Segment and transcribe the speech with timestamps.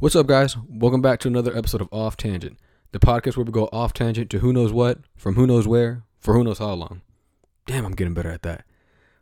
[0.00, 0.56] What's up, guys?
[0.56, 2.56] Welcome back to another episode of Off Tangent,
[2.90, 6.04] the podcast where we go off tangent to who knows what, from who knows where,
[6.18, 7.02] for who knows how long.
[7.66, 8.64] Damn, I'm getting better at that.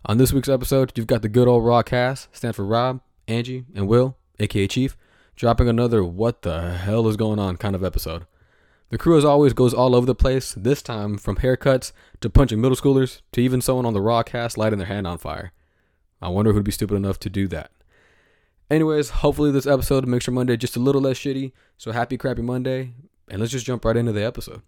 [0.07, 3.65] On this week's episode, you've got the good old Raw cast, stands for Rob, Angie,
[3.75, 4.97] and Will, aka Chief,
[5.35, 8.25] dropping another what the hell is going on kind of episode.
[8.91, 11.91] The crew, as always, goes all over the place, this time from haircuts
[12.21, 15.19] to punching middle schoolers to even someone on the Raw cast lighting their hand on
[15.19, 15.51] fire.
[16.23, 17.73] I wonder who'd be stupid enough to do that.
[18.71, 21.53] Anyways, hopefully this episode makes your Monday just a little less shitty.
[21.79, 22.93] So happy crappy Monday,
[23.31, 24.61] and let's just jump right into the episode.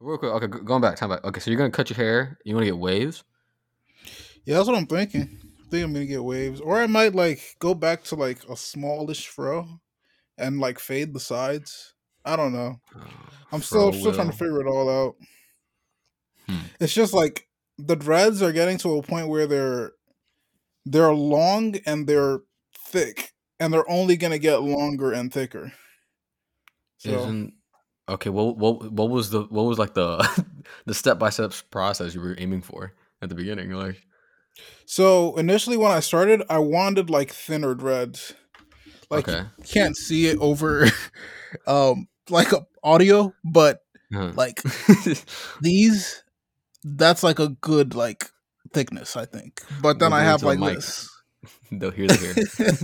[0.00, 1.22] Real quick, okay, going back, time back.
[1.24, 2.38] Okay, so you're gonna cut your hair.
[2.44, 3.22] You want to get waves?
[4.46, 5.28] Yeah, that's what I'm thinking.
[5.60, 8.56] I think I'm gonna get waves, or I might like go back to like a
[8.56, 9.68] smallish fro,
[10.38, 11.92] and like fade the sides.
[12.24, 12.80] I don't know.
[13.52, 15.16] I'm still Fro still trying to figure it all out.
[16.48, 16.66] Hmm.
[16.80, 17.46] It's just like
[17.78, 19.92] the dreads are getting to a point where they're
[20.84, 22.40] they're long and they're
[22.86, 25.72] thick, and they're only gonna get longer and thicker.
[26.98, 27.54] So Isn't
[28.08, 28.30] okay.
[28.30, 30.44] What what what was the what was like the
[30.86, 33.70] the step by step process you were aiming for at the beginning?
[33.70, 34.04] Like,
[34.86, 38.34] so initially when I started, I wanted like thinner dreads.
[39.10, 40.86] Like okay, you can't see it over
[41.66, 43.80] um like a audio, but
[44.12, 44.32] Huh.
[44.34, 44.62] like
[45.62, 46.22] these
[46.84, 48.30] that's like a good like
[48.72, 51.08] thickness i think but then We'll i have into the like this
[51.72, 52.74] they'll hear the hear.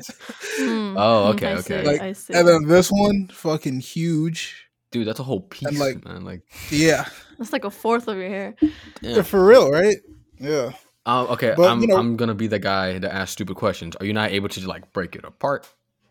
[0.58, 1.82] Hmm, Oh, okay, I okay.
[1.82, 2.34] see, Like, I see.
[2.34, 6.24] and then this one fucking huge Dude, that's a whole piece, like- man.
[6.24, 7.06] Like, yeah
[7.38, 8.56] That's like a fourth of your hair.
[9.02, 9.22] yeah.
[9.22, 9.96] for real right
[10.38, 10.72] yeah
[11.06, 11.54] Oh, okay.
[11.56, 13.96] But, I'm you know- I'm gonna be the guy that asks stupid questions.
[13.96, 15.66] Are you not able to like break it apart?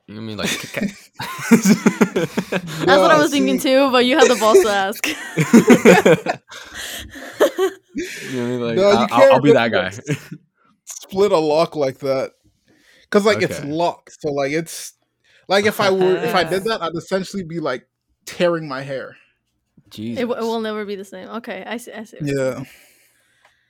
[0.08, 0.38] You I mean?
[0.38, 0.88] Like, okay.
[1.19, 2.55] That's
[2.86, 5.05] what I Yeah, was thinking too, but you had the balls to ask.
[7.95, 8.61] you know what I mean?
[8.61, 9.91] Like, No, you I- I'll, can't I'll be that guy.
[10.85, 12.31] split a lock like that
[13.03, 14.94] because like it's locked so like it's
[15.50, 17.85] like if i were if i did that i'd essentially be like
[18.25, 19.16] tearing my hair
[19.89, 20.22] Jesus.
[20.24, 21.28] it, w- it will never be the same.
[21.29, 21.91] Okay, I see.
[21.94, 22.18] I see.
[22.22, 22.63] yeah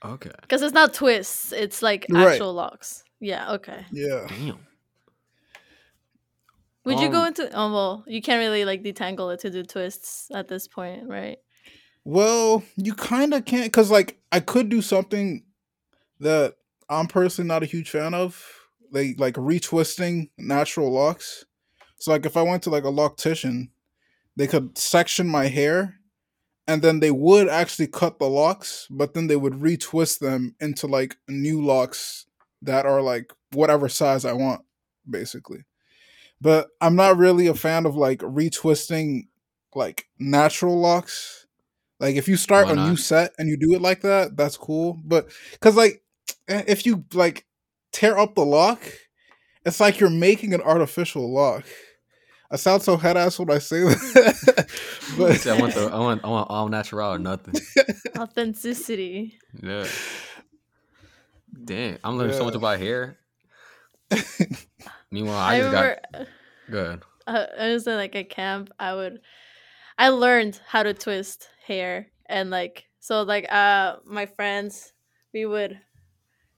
[0.04, 0.30] Okay.
[0.42, 2.32] Because it's not twists; it's like Right.
[2.32, 3.02] actual locks.
[3.20, 3.52] Yeah.
[3.54, 3.84] Okay.
[3.92, 4.58] yeah Damn.
[6.84, 7.50] Would you go Um, into?
[7.54, 11.38] Oh well, you can't really like detangle it to do twists at this point, right?
[12.04, 15.44] Well, you kind of can't because like I could do something
[16.20, 16.56] that
[16.88, 18.42] I'm personally not a huge fan of,
[18.90, 21.44] like like retwisting natural locks.
[21.98, 23.70] So like if I went to like a loctician,
[24.36, 25.96] they could section my hair,
[26.66, 30.86] and then they would actually cut the locks, but then they would retwist them into
[30.86, 32.26] like new locks
[32.62, 34.62] that are like whatever size I want,
[35.08, 35.64] basically.
[36.40, 39.26] But I'm not really a fan of like retwisting
[39.74, 41.46] like natural locks.
[42.00, 44.98] Like if you start a new set and you do it like that, that's cool.
[45.04, 46.02] But because like
[46.46, 47.44] eh, if you like
[47.92, 48.80] tear up the lock,
[49.64, 51.64] it's like you're making an artificial lock.
[52.50, 54.66] I sound so head ass when I say that,
[55.18, 57.54] but See, I want the I want I want all natural or nothing.
[58.18, 59.38] Authenticity.
[59.60, 59.86] Yeah.
[61.64, 63.18] Damn, I'm learning so much about hair.
[65.10, 66.00] Meanwhile, I, I, just remember.
[66.12, 66.26] got
[66.70, 67.02] good.
[67.26, 68.70] uh, I was like a camp.
[68.78, 69.20] I would,
[69.96, 74.92] I learned how to twist hair and like so like uh my friends
[75.32, 75.78] we would,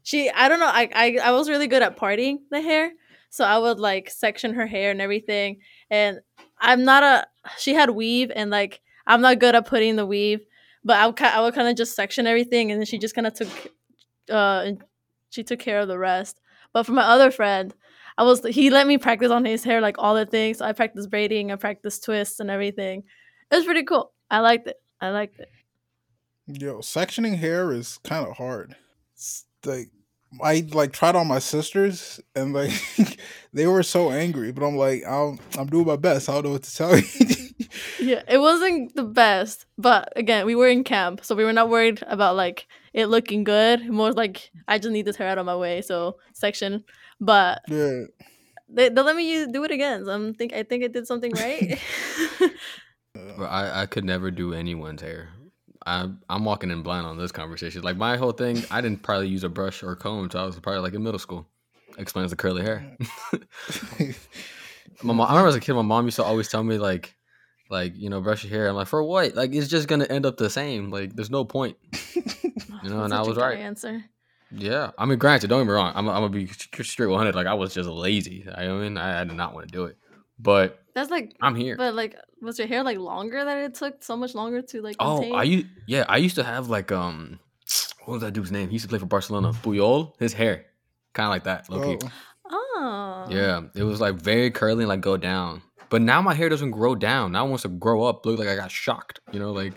[0.02, 2.92] she I don't know I I I was really good at parting the hair,
[3.30, 5.60] so I would like section her hair and everything.
[5.90, 6.20] And
[6.58, 7.26] I'm not a
[7.58, 10.40] she had weave and like I'm not good at putting the weave,
[10.84, 13.26] but I would I would kind of just section everything and then she just kind
[13.26, 13.48] of took,
[14.28, 14.72] uh,
[15.30, 16.40] she took care of the rest.
[16.72, 17.74] But for my other friend.
[18.19, 20.60] I was he let me practice on his hair like all the things.
[20.60, 23.04] I practiced braiding, I practiced twists and everything.
[23.50, 24.12] It was pretty cool.
[24.31, 24.76] I liked it.
[25.00, 25.48] I liked it.
[26.47, 28.76] yo, sectioning hair is kind of hard.
[29.15, 29.91] It's like
[30.43, 32.72] I like tried on my sisters and like
[33.53, 36.28] they were so angry, but I'm like I'm I'm doing my best.
[36.28, 37.49] I don't know what to tell you.
[37.98, 41.69] Yeah, it wasn't the best, but again, we were in camp, so we were not
[41.69, 43.88] worried about like it looking good.
[43.88, 46.84] More like I just need this hair out of my way, so section.
[47.21, 48.04] But yeah.
[48.68, 50.04] they, they let me use, do it again.
[50.04, 51.78] So I'm think I think I did something right.
[53.36, 55.28] Bro, I, I could never do anyone's hair.
[55.86, 57.83] I'm I'm walking in blind on this conversation.
[57.83, 60.47] Like my whole thing, I didn't probably use a brush or a comb until I
[60.47, 61.47] was probably like in middle school.
[61.98, 62.97] Explains the curly hair.
[65.03, 67.15] my mom, I remember as a kid, my mom used to always tell me like,
[67.70, 68.68] like you know, brush your hair.
[68.68, 69.34] I'm like, for what?
[69.34, 70.90] Like it's just gonna end up the same.
[70.90, 71.76] Like there's no point.
[72.82, 73.58] You know, and I was guy right.
[73.58, 74.02] Answer.
[74.50, 75.92] Yeah, I mean, granted, don't get me wrong.
[75.94, 76.46] I'm, I'm gonna be
[76.82, 77.34] straight 100.
[77.34, 78.46] Like I was just lazy.
[78.52, 79.96] I mean, I, I did not want to do it,
[80.38, 81.76] but That's like, I'm here.
[81.76, 84.96] but like, was your hair like longer that it took so much longer to like?
[84.98, 85.34] Oh, contain?
[85.34, 87.38] I used yeah, I used to have like um,
[88.04, 88.68] what was that dude's name?
[88.68, 89.52] He used to play for Barcelona.
[89.52, 90.64] Puyol, his hair.
[91.12, 91.68] kind of like that.
[91.68, 92.04] Low key.
[92.04, 92.10] Oh.
[92.82, 93.26] Oh.
[93.28, 95.62] Yeah, it was like very curly and like go down.
[95.91, 97.33] But now my hair doesn't grow down.
[97.33, 98.25] Now it wants to grow up.
[98.25, 99.21] Look like I got shocked.
[99.33, 99.75] You know, like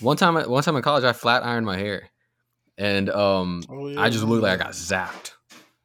[0.00, 2.10] one time, one time in college, I flat ironed my hair,
[2.76, 5.32] and um, Oh, yeah, I just looked like I got zapped.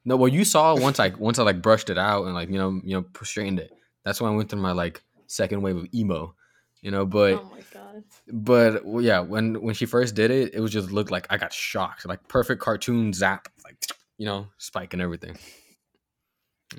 [0.04, 2.58] No, well, you saw once I once I like brushed it out and like you
[2.58, 3.70] know you know straightened it.
[4.04, 6.34] That's when I went through my like second wave of emo.
[6.80, 8.04] You know, but oh my god.
[8.32, 11.36] but well, yeah, when when she first did it, it was just looked like I
[11.36, 13.76] got shocked, like perfect cartoon zap, like
[14.16, 15.36] you know, spike and everything.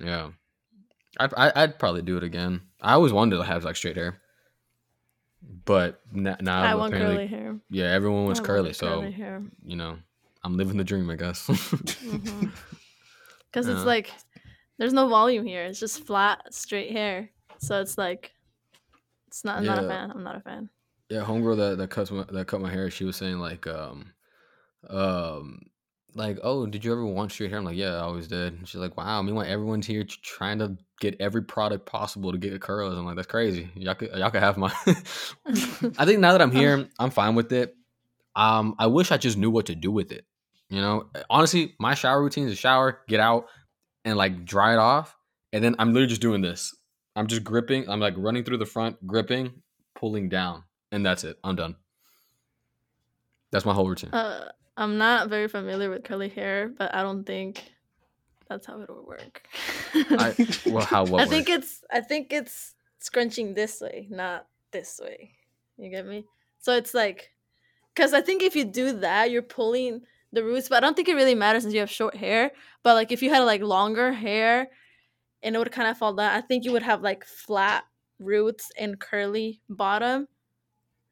[0.01, 0.29] Yeah,
[1.19, 2.61] I'd I- I'd probably do it again.
[2.81, 4.21] I always wanted to have like straight hair,
[5.65, 7.59] but n- now I want apparently, curly hair.
[7.69, 9.15] yeah, everyone was I curly, so curly
[9.63, 9.97] you know,
[10.43, 11.47] I'm living the dream, I guess.
[13.51, 13.73] Because Yeah.
[13.75, 14.11] it's like
[14.77, 15.63] there's no volume here.
[15.63, 17.29] It's just flat, straight hair.
[17.57, 18.31] So it's like
[19.27, 19.57] it's not.
[19.57, 20.11] I'm not a fan.
[20.11, 20.69] I'm not a fan.
[21.09, 22.91] Yeah, homegirl that that cuts my, that cut my hair.
[22.91, 24.13] She was saying like, um,
[24.89, 25.63] um,
[26.15, 27.59] like, oh, did you ever want straight hair?
[27.59, 28.53] I'm like, yeah, I always did.
[28.53, 29.21] And she's like, wow.
[29.21, 32.97] Meanwhile, everyone's here trying to get every product possible to get curls.
[32.97, 33.69] I'm like, that's crazy.
[33.75, 34.71] Y'all could y'all could have my.
[34.85, 37.75] I think now that I'm here, I'm fine with it.
[38.35, 40.25] Um, I wish I just knew what to do with it.
[40.69, 43.47] You know, honestly, my shower routine is shower, get out,
[44.05, 45.15] and like dry it off,
[45.51, 46.75] and then I'm literally just doing this.
[47.15, 47.89] I'm just gripping.
[47.89, 49.61] I'm like running through the front, gripping,
[49.95, 51.37] pulling down, and that's it.
[51.43, 51.75] I'm done.
[53.51, 54.11] That's my whole routine.
[54.11, 57.61] Uh, I'm not very familiar with curly hair, but I don't think
[58.47, 59.43] that's how it would work.
[59.93, 60.33] I,
[60.65, 61.21] well, how what?
[61.21, 65.31] I think it's I think it's scrunching this way, not this way.
[65.77, 66.23] You get me?
[66.59, 67.33] So it's like,
[67.93, 70.69] because I think if you do that, you're pulling the roots.
[70.69, 72.51] But I don't think it really matters since you have short hair.
[72.81, 74.69] But like if you had like longer hair,
[75.43, 77.83] and it would kind of fall down, I think you would have like flat
[78.17, 80.29] roots and curly bottom.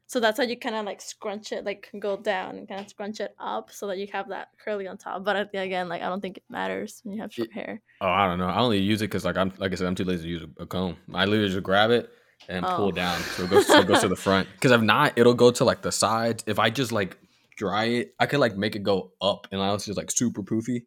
[0.08, 2.88] So that's how you kind of like scrunch it, like go down and kind of
[2.88, 5.22] scrunch it up, so that you have that curly on top.
[5.22, 7.82] But again, like I don't think it matters when you have short hair.
[8.00, 8.46] Oh, I don't know.
[8.48, 10.42] I only use it because like I'm like I said, I'm too lazy to use
[10.42, 10.96] a, a comb.
[11.12, 12.08] I literally just grab it
[12.48, 12.88] and pull Oh.
[12.88, 14.48] it down, so it goes, so it goes to the front.
[14.54, 16.42] Because if not, it'll go to like the sides.
[16.46, 17.18] If I just like
[17.56, 20.42] dry it, I could like make it go up, and now it's just like super
[20.42, 20.86] poofy.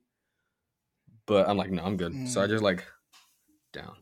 [1.28, 2.28] But I'm like, no, I'm good.
[2.28, 2.50] So I Mm.
[2.50, 2.84] just like
[3.72, 3.96] down.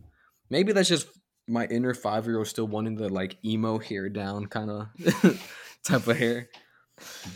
[0.50, 1.08] Maybe that's just
[1.50, 4.88] my inner five year old still wanting the like emo hair down kind of
[5.84, 6.50] type of hair.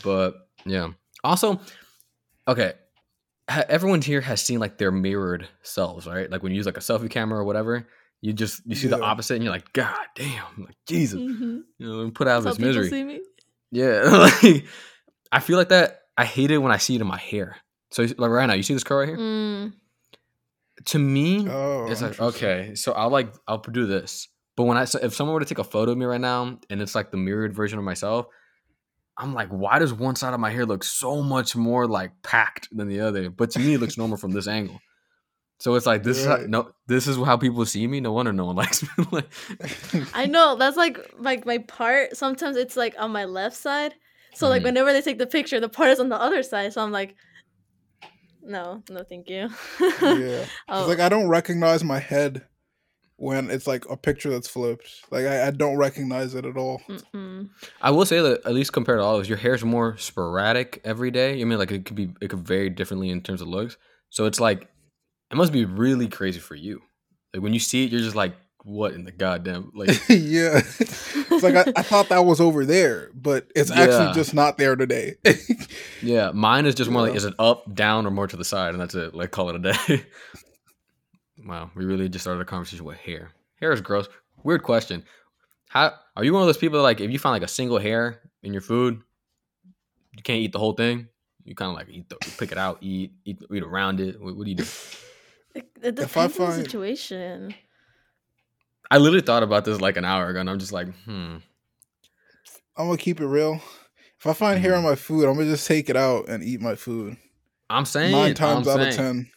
[0.02, 0.34] But
[0.64, 0.88] yeah.
[1.22, 1.60] Also,
[2.46, 2.74] okay.
[3.48, 6.30] ha- Everyone here has seen like their mirrored selves, right?
[6.30, 7.86] Like when you use like a selfie camera or whatever,
[8.20, 11.58] you just you see the opposite and you're like, God damn, like Jesus, Mm-hmm.
[11.78, 12.88] you know, and put out of That's this misery.
[12.88, 13.20] see me.
[13.70, 14.02] Yeah,
[14.42, 14.64] like
[15.32, 16.00] I feel like that.
[16.16, 17.56] I hate it when I see it in my hair.
[17.90, 19.18] So like right now, you see this curl right here?
[19.18, 19.72] Mm.
[20.86, 24.28] To me, Oh, it's like okay, so I'll like I'll do this.
[24.56, 26.58] But when I so if someone were to take a photo of me right now
[26.70, 28.26] and it's like the mirrored version of myself,
[29.16, 32.68] I'm like, why does one side of my hair look so much more like packed
[32.72, 33.30] than the other?
[33.30, 34.80] But to me, it looks normal from this angle.
[35.60, 38.00] So it's like this is how, no, this is how people see me.
[38.00, 38.88] No wonder no one likes me.
[39.12, 39.28] like,
[40.14, 42.16] I know that's like like my part.
[42.16, 43.94] Sometimes it's like on my left side.
[44.34, 44.64] So like Mhm.
[44.64, 46.72] whenever they take the picture, the part is on the other side.
[46.72, 47.14] So I'm like,
[48.44, 49.48] no, no, thank you.
[49.80, 50.44] yeah.
[50.68, 52.46] oh, It's like I don't recognize my head
[53.16, 54.90] when it's like a picture that's flipped.
[55.10, 56.80] Like I, I don't recognize it at all.
[56.88, 57.48] mm-mm.
[57.80, 60.80] I will say that at least compared to all of us, your hair's more sporadic
[60.84, 61.40] every day.
[61.40, 63.76] I mean, like it could be it could vary differently in terms of looks.
[64.10, 64.68] So it's like
[65.30, 66.80] it must be really crazy for you.
[67.32, 70.60] Like when you see it, you're just like, what in the goddamn like yeah.
[71.34, 73.80] It's like I, I thought that was over there, but it's Yeah.
[73.82, 75.14] actually just not there today.
[76.02, 78.72] Yeah, mine is just more like is it up, down, or more to the side,
[78.74, 79.14] and that's it.
[79.14, 80.04] Like call it a day.
[81.46, 83.30] wow, we really just started a conversation with hair.
[83.60, 84.08] Hair is gross.
[84.42, 85.04] Weird question.
[85.68, 87.78] How are you one of those people that like if you find like a single
[87.78, 89.00] hair in your food,
[90.16, 91.08] you can't eat the whole thing?
[91.44, 94.20] You kind of like eat the, pick it out, eat, eat, eat around it.
[94.20, 94.64] What, what do you do?
[95.54, 97.54] it, it If I depends on the find- situation.
[98.94, 101.36] I literally thought about this like an hour ago, and I'm just like, hmm.
[102.76, 103.60] I'm gonna keep it real.
[104.20, 104.90] If I find hair on Mm-hmm.
[104.90, 107.16] my food, I'm gonna just take it out and eat my food.
[107.68, 109.30] I'm saying Nine times I'm out of ten.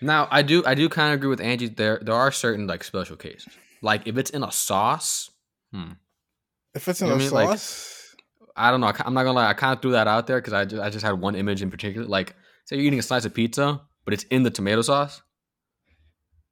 [0.00, 1.68] Now I do I do kind of agree with Angie.
[1.68, 3.48] There there are certain like special cases.
[3.82, 5.30] Like if it's in a sauce,
[5.72, 5.92] hmm.
[6.74, 7.30] If it's in You know a I?
[7.30, 8.14] Like- sauce,
[8.56, 8.86] I don't know.
[8.98, 9.48] I'm not gonna lie.
[9.48, 11.60] I kind of threw that out there because I just, I just had one image
[11.60, 12.06] in particular.
[12.06, 12.34] Like,
[12.64, 15.20] say you're eating a slice of pizza, but it's in the tomato sauce.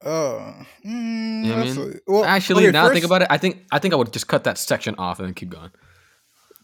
[0.05, 0.53] Uh,
[0.85, 2.01] mm, You know what I mean?
[2.07, 4.29] well, Actually, okay, now I think about it, I think I think I would just
[4.29, 5.71] cut that section off and then keep going.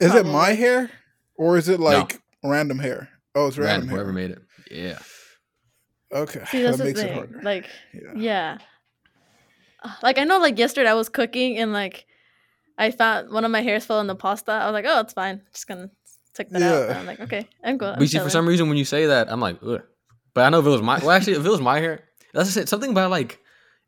[0.00, 0.90] Is it my hair
[1.36, 3.08] or is it like random hair?
[3.34, 3.96] Oh, it's Random, random, hair.
[3.98, 4.42] whoever made it.
[4.70, 4.98] Yeah.
[6.12, 7.14] Okay, See, that's that the makes it thing.
[7.14, 7.40] harder.
[7.42, 8.12] Like, Yeah.
[8.16, 8.58] yeah.
[10.02, 12.06] Like I know, like yesterday I was cooking and like
[12.76, 14.52] I found one of my hairs fell in the pasta.
[14.52, 15.42] I was like, oh, it's fine.
[15.52, 15.90] Just gonna
[16.34, 16.88] take that out.
[16.90, 17.90] And I'm like, okay, I'm good.
[17.92, 19.80] I'm But you see, for some reason, when you say that, I'm like, ugh.
[19.82, 19.86] But
[20.34, 22.02] But I know if it was my well, actually, if it was my hair,
[22.34, 22.68] that's it.
[22.68, 23.40] Something about like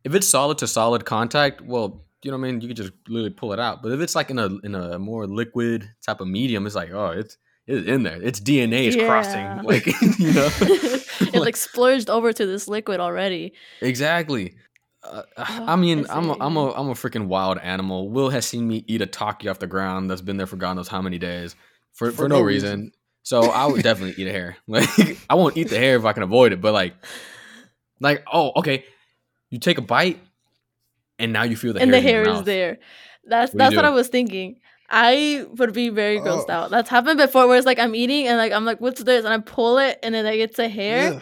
[0.04, 2.60] if it's solid to solid contact, well, you know what I mean.
[2.60, 3.82] You could just literally pull it out.
[3.82, 6.90] But if it's like in a in a more liquid type of medium, it's like
[6.92, 8.20] oh, it's it's in there.
[8.22, 9.06] It's DNA is Yeah.
[9.06, 9.64] crossing.
[9.64, 9.86] Like
[10.18, 13.52] you know, it Like- like splurged over to this liquid already.
[13.80, 14.54] exactly.
[15.04, 16.36] Uh, Oh, I mean, I I'm a.
[16.40, 18.08] I'm a I'm a freaking wild animal.
[18.10, 20.74] Will has seen me eat a taki off the ground that's been there for God
[20.74, 21.56] knows how many days
[21.92, 22.70] for for, For no, no reason.
[22.80, 22.92] reason.
[23.24, 24.56] So I would definitely eat a hair.
[24.68, 24.88] Like
[25.28, 26.60] I won't eat the hair if I can avoid it.
[26.60, 26.94] But like,
[28.02, 28.84] like oh okay,
[29.50, 30.20] you take a bite,
[31.18, 32.44] and now you feel the and hair the in your hair is mouth.
[32.44, 32.78] there.
[33.24, 33.84] That's What that's what?
[33.84, 34.56] I was thinking.
[34.94, 36.22] I would be very oh.
[36.22, 36.52] grossed Oh.
[36.52, 36.70] out.
[36.70, 39.24] That's happened before where it's like I'm eating and like I'm like, what's this?
[39.24, 41.14] And I pull it and then like it's a hair.
[41.14, 41.20] Yeah.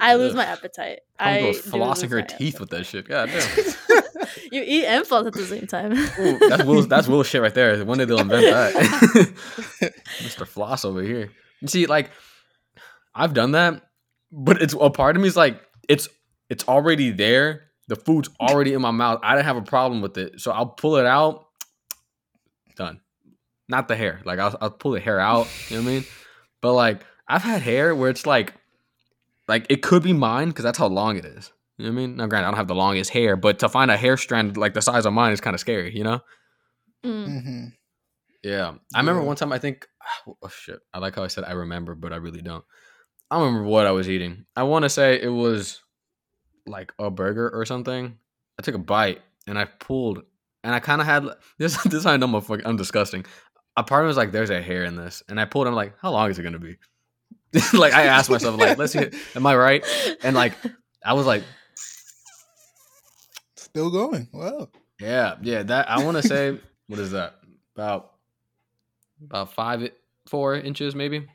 [0.00, 0.36] I lose Ugh.
[0.36, 1.00] my appetite.
[1.18, 3.08] I'm I flossing lose her my teeth with that shit.
[3.08, 4.28] God damn.
[4.52, 5.92] you eat and floss at the same time.
[6.20, 6.82] Ooh, that's Will.
[6.82, 7.84] That's Will shit right there.
[7.84, 8.74] One day they'll invent that.
[10.20, 10.46] Mr.
[10.46, 11.32] Floss over here.
[11.60, 12.10] You see, like,
[13.14, 13.82] I've done that,
[14.30, 16.08] but it's a part of me is like, it's
[16.50, 17.64] it's already there.
[17.88, 19.20] The food's already in my mouth.
[19.22, 21.46] I didn't have a problem with it, so I'll pull it out.
[22.76, 23.00] Done.
[23.68, 24.20] Not the hair.
[24.24, 25.46] Like I'll, I'll pull the hair out.
[25.68, 26.04] You know what I mean?
[26.60, 28.54] But like I've had hair where it's like,
[29.46, 31.52] like it could be mine because that's how long it is.
[31.76, 32.16] You know what I mean?
[32.16, 34.74] Now, granted, I don't have the longest hair, but to find a hair strand like
[34.74, 35.96] the size of mine is kind of scary.
[35.96, 36.20] You know?
[37.04, 37.42] Mm.
[37.42, 37.64] hmm
[38.42, 38.74] Yeah.
[38.94, 39.26] I remember Yeah.
[39.28, 39.86] one time I think
[40.26, 40.80] oh shit.
[40.92, 42.64] I like how I said I remember, but I really don't.
[43.30, 44.46] I don't remember what I was eating.
[44.56, 45.82] I want to say it was
[46.66, 48.18] like a burger or something.
[48.58, 50.22] I took a bite and I pulled
[50.64, 51.24] and I kind of had
[51.58, 53.24] this this I know I'm, a I'm disgusting.
[53.76, 55.22] A part of was like, there's a hair in this.
[55.28, 56.76] And I pulled, I'm like, how long is it gonna be?
[57.72, 60.16] like I asked myself, like, let's see, am I right?
[60.22, 60.54] And like
[61.04, 61.44] I was like,
[63.72, 64.28] Still going.
[64.32, 64.70] Wow.
[64.98, 65.62] Yeah, yeah.
[65.62, 67.34] That I want to say, what is that?
[67.76, 68.12] About
[69.22, 69.90] about five,
[70.26, 71.28] four inches, maybe.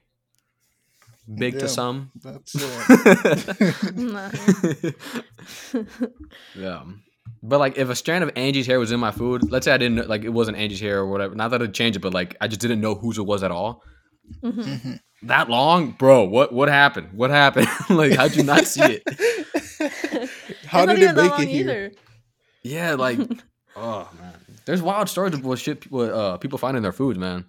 [1.35, 2.11] Big to some.
[2.21, 4.31] That's uh,
[6.55, 6.83] yeah,
[7.41, 9.77] but like if a strand of Angie's hair was in my food, let's say I
[9.77, 11.35] didn't know- like it wasn't Angie's hair or whatever.
[11.35, 13.51] Not that it'd change it, but like I just didn't know whose it was at
[13.51, 13.81] all.
[14.43, 14.53] Mhm.
[14.53, 14.99] mhm.
[15.23, 16.23] That long, bro.
[16.25, 17.09] What what happened?
[17.13, 17.67] What happened?
[17.89, 19.03] like how'd you not see it?
[20.65, 21.61] How It's did even it that make it here?
[21.61, 21.91] either.
[22.63, 23.19] Yeah, like
[23.77, 24.33] oh man,
[24.65, 27.45] there's wild stories of what shit people uh people find in their foods, man.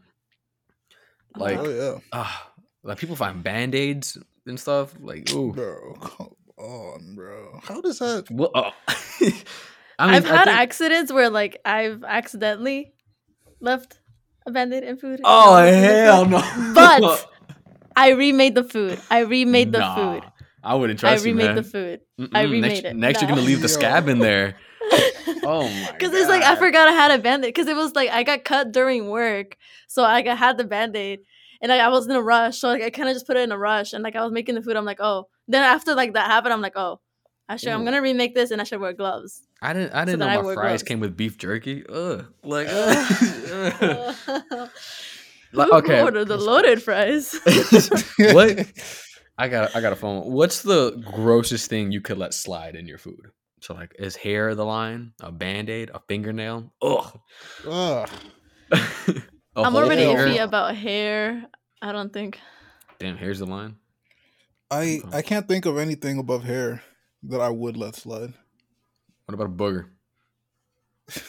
[1.37, 2.51] Like oh yeah, ah,
[2.85, 4.95] like people find band aids and stuff.
[5.01, 5.53] Like ooh.
[5.53, 5.95] bro.
[6.01, 7.61] Come on, bro.
[7.65, 8.31] How does that?
[8.31, 8.71] Well, oh.
[9.99, 12.93] I I've I had think- accidents where like I've accidentally
[13.61, 14.01] left
[14.47, 15.21] a band-aid in food.
[15.25, 16.43] Oh I hell no!
[16.75, 17.31] But
[17.97, 19.01] I remade the food.
[19.11, 20.25] I remade the Nah, food.
[20.63, 21.57] I wouldn't I trust you, I remade man.
[21.57, 22.01] the food.
[22.21, 22.29] Mm-mm.
[22.35, 22.97] I next, remade it.
[22.97, 24.57] Next, you're gonna leave the scab in there.
[25.47, 25.91] Oh my!
[25.93, 27.53] Because it's like I forgot I had a band-aid.
[27.53, 31.21] Because it was like I got cut during work, so like, I had the band-aid,
[31.65, 33.41] and like, I was in a rush, so like I kind of just put it
[33.41, 34.77] in a rush, and like I was making the food.
[34.77, 35.29] I'm like, oh.
[35.49, 37.01] Then after like that happened, I'm like, oh,
[37.49, 37.71] I should.
[37.71, 39.41] I'm gonna remake this, and I should wear gloves.
[39.63, 39.95] I didn't.
[39.95, 40.83] I didn't then I know my fries gloves.
[40.83, 41.83] came with beef jerky.
[41.89, 42.27] Ugh.
[42.43, 42.67] Like.
[42.71, 44.15] Ugh.
[44.31, 44.71] ugh.
[45.57, 46.03] Like, Who okay.
[46.03, 47.33] ordered the loaded fries?
[48.19, 48.67] what?
[49.39, 49.77] I got.
[49.77, 50.33] I got a phone.
[50.33, 53.31] What's the grossest thing you could let slide in your food?
[53.61, 55.13] So like, is hair the line?
[55.21, 55.93] A band aid?
[55.95, 56.73] A fingernail?
[56.83, 57.21] Ugh.
[57.69, 58.11] Ugh.
[59.57, 60.27] A I'm already hair.
[60.27, 61.47] iffy about hair.
[61.81, 62.39] I don't think.
[62.99, 63.77] Damn, here's the line.
[64.71, 66.83] I I can't think of anything above hair
[67.25, 68.33] that I would let slide.
[69.27, 69.87] What about a booger?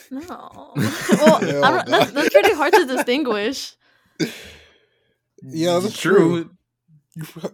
[0.09, 0.71] No.
[0.75, 3.75] well, I don't, that's, that's pretty hard to distinguish.
[5.41, 6.37] Yeah, that's true.
[6.37, 6.51] You-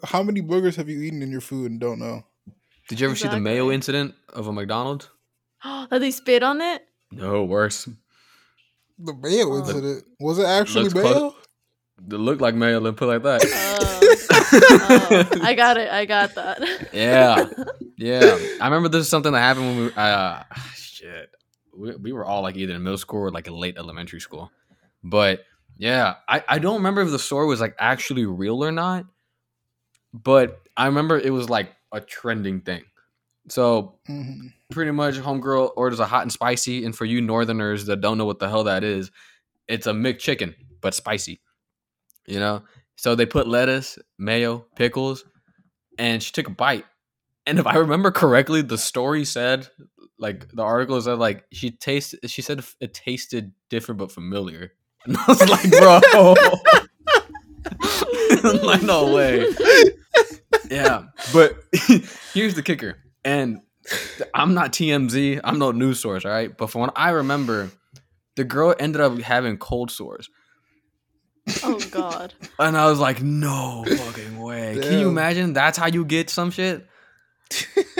[0.03, 2.23] How many boogers have you eaten in your food and don't know?
[2.87, 5.09] Did you ever see the Mayo incident of a McDonald's?
[5.63, 6.83] Oh, that they spit on it.
[7.11, 7.87] No, worse.
[9.03, 9.57] The mayo Oh.
[9.59, 11.35] incident was it actually Looks mayo?
[12.09, 12.79] It looked like mayo.
[12.79, 13.41] Let me put like that.
[13.45, 13.87] Oh.
[14.53, 15.89] Oh, I got it.
[15.91, 16.89] I got that.
[16.93, 17.45] Yeah.
[17.97, 19.91] Yeah, I remember this is something that happened when we.
[19.95, 20.41] Uh,
[20.75, 21.29] shit,
[21.77, 24.51] we, we were all like either in middle school or like in late elementary school.
[25.03, 25.43] But
[25.77, 29.05] yeah, I I don't remember if the story was like actually real or not.
[30.15, 32.85] But I remember it was like a trending thing.
[33.49, 34.51] So Mhm.
[34.71, 38.25] Pretty much homegirl orders a hot and spicy and for you northerners that don't know
[38.25, 39.11] what the hell that is
[39.67, 41.39] it's a mcchicken but spicy
[42.27, 42.63] you know?
[42.95, 45.25] So they put lettuce mayo pickles
[45.97, 46.85] and she took a bite.
[47.47, 49.67] And if i remember correctly the story said
[50.19, 54.73] like the article said like she tasted she said it tasted different but familiar.
[55.05, 56.35] And i was like bro.
[58.63, 59.47] Like no way.
[60.69, 61.57] Yeah but
[62.33, 62.97] here's the kicker.
[63.25, 63.61] And
[64.33, 67.71] i'm not tmz i'm no news source all right but from what i remember
[68.35, 70.29] the girl ended up having cold sores
[71.63, 72.33] oh God.
[72.59, 76.51] and i was like no fucking way can you imagine that's how you get some
[76.51, 76.85] shit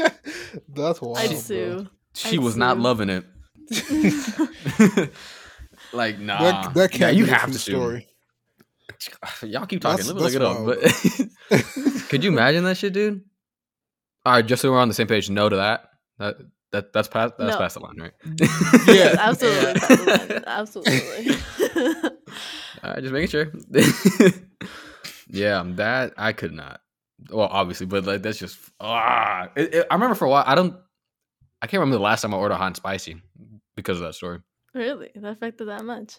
[0.74, 1.18] That's wild.
[1.18, 1.38] I'd bro.
[1.40, 1.90] sue.
[2.14, 3.26] She I'd was not loving it.
[5.94, 7.72] like nah, That, that Yeah, can't you be a have true to sue.
[7.72, 8.08] story.
[9.44, 10.06] Y'all keep talking.
[10.06, 10.66] That's- Let me look it up.
[12.00, 13.24] But could you imagine that shit, dude?
[14.25, 15.30] All right, just so we're on the same page.
[15.30, 15.90] No to that.
[16.20, 16.36] That
[16.72, 17.58] that that's past that's No.
[17.58, 18.13] past the line, right?
[18.88, 19.16] Yeah.
[19.20, 19.82] absolutely,
[20.30, 20.40] Yeah.
[20.48, 22.12] absolutely, absolutely.
[22.84, 23.51] All right, just making sure.
[25.28, 26.82] yeah, that I could not.
[27.30, 29.50] Well, obviously, but like that's just ah.
[29.56, 30.44] It, it- I remember for a while.
[30.46, 30.75] I don't.
[31.62, 33.22] I can't remember the last time I ordered hot and spicy
[33.75, 34.40] because of that story.
[34.74, 36.18] really, that affected that much?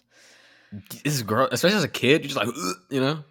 [1.03, 2.21] This is gross, especially as a kid.
[2.23, 2.47] You're just like,
[2.89, 3.23] you know.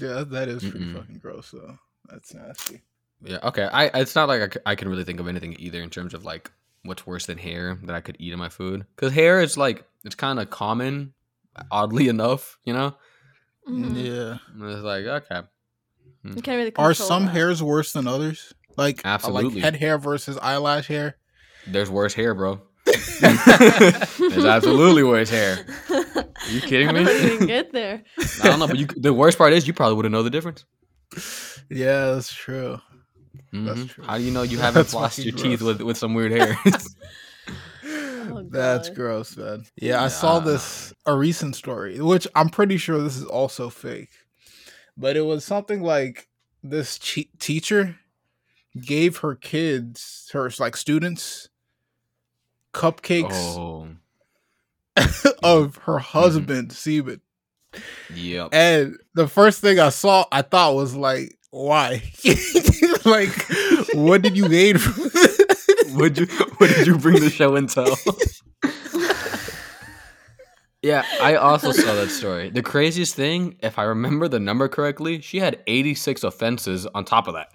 [0.00, 0.96] Yeah, that is pretty Mm-mm.
[0.96, 1.50] fucking gross.
[1.52, 1.78] though.
[2.08, 2.82] that's nasty.
[3.22, 3.38] Yeah.
[3.42, 3.64] Okay.
[3.64, 3.86] I.
[4.00, 6.24] It's not like I, c- I can really think of anything either in terms of
[6.24, 6.50] like
[6.82, 9.84] what's worse than hair that I could eat in my food because hair is like
[10.04, 11.14] it's kind of common,
[11.70, 12.58] oddly enough.
[12.64, 12.96] You know.
[13.68, 13.94] Mhm.
[13.96, 14.38] Yeah.
[14.54, 15.42] And It's like okay.
[16.24, 17.32] You can't really Are some that.
[17.32, 18.52] hairs worse than others?
[18.76, 19.54] Like uh, Absolutely.
[19.56, 21.16] like head hair versus eyelash hair.
[21.66, 22.60] There's worse hair, bro.
[23.20, 25.64] There's absolutely worse hair.
[25.90, 27.04] Are you kidding How me?
[27.04, 28.02] did I even get there?
[28.42, 30.64] I don't know, but you, the worst part is you probably wouldn't know the difference.
[31.70, 32.80] Yeah, that's true.
[33.52, 33.88] That's Mhm.
[33.88, 34.04] true.
[34.04, 36.32] How do you know you haven't That's flossed fucking your teeth with, with some weird
[36.38, 36.56] hair?
[38.26, 39.64] Oh, That's gross, man.
[39.76, 44.10] Yeah, I saw this a recent story, which I'm pretty sure this is also fake.
[44.96, 46.28] But it was something like
[46.62, 47.96] this che- teacher
[48.80, 51.48] gave her kids, her like students,
[52.72, 53.88] cupcakes oh,
[55.42, 57.20] of her husband's semen.
[58.12, 58.48] yep.
[58.52, 62.02] And the first thing I saw, I thought was like, why?
[63.04, 63.32] like,
[63.94, 65.10] what did you gain from
[65.98, 66.26] Would you?
[66.58, 67.96] What did you bring the show and tell?
[70.82, 72.50] yeah, I also saw that story.
[72.50, 77.28] The craziest thing, if I remember the number correctly, she had 86 offenses on top
[77.28, 77.48] of that.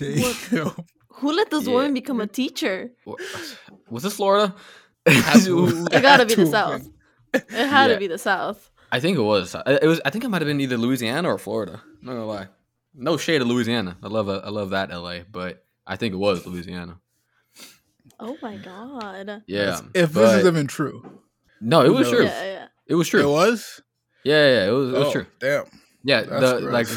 [0.00, 1.72] Who let this Yeah.
[1.72, 2.90] woman become a teacher?
[3.88, 4.54] Was this Florida?
[5.06, 6.88] It gotta be the South.
[7.32, 7.94] It had Yeah.
[7.94, 8.70] to be the South.
[8.90, 9.54] I think it was.
[9.54, 10.00] I- It was.
[10.04, 11.82] I think it might have been either Louisiana or Florida.
[12.00, 12.48] I'm Not gonna lie.
[12.98, 13.96] No shade of Louisiana.
[14.02, 14.28] I love.
[14.28, 16.98] I love that LA, but I think it was Louisiana.
[18.20, 19.42] Oh my god.
[19.46, 19.80] Yeah.
[19.94, 21.20] If this but- is even true.
[21.60, 22.16] no, it was knows?
[22.16, 22.24] true.
[22.26, 22.66] Yeah, yeah.
[22.88, 23.20] It was true.
[23.22, 23.80] It was?
[24.24, 24.88] Yeah, yeah, yeah, it was.
[24.88, 25.26] It was Oh, true.
[25.38, 25.64] Damn.
[26.04, 26.88] Yeah, That's the like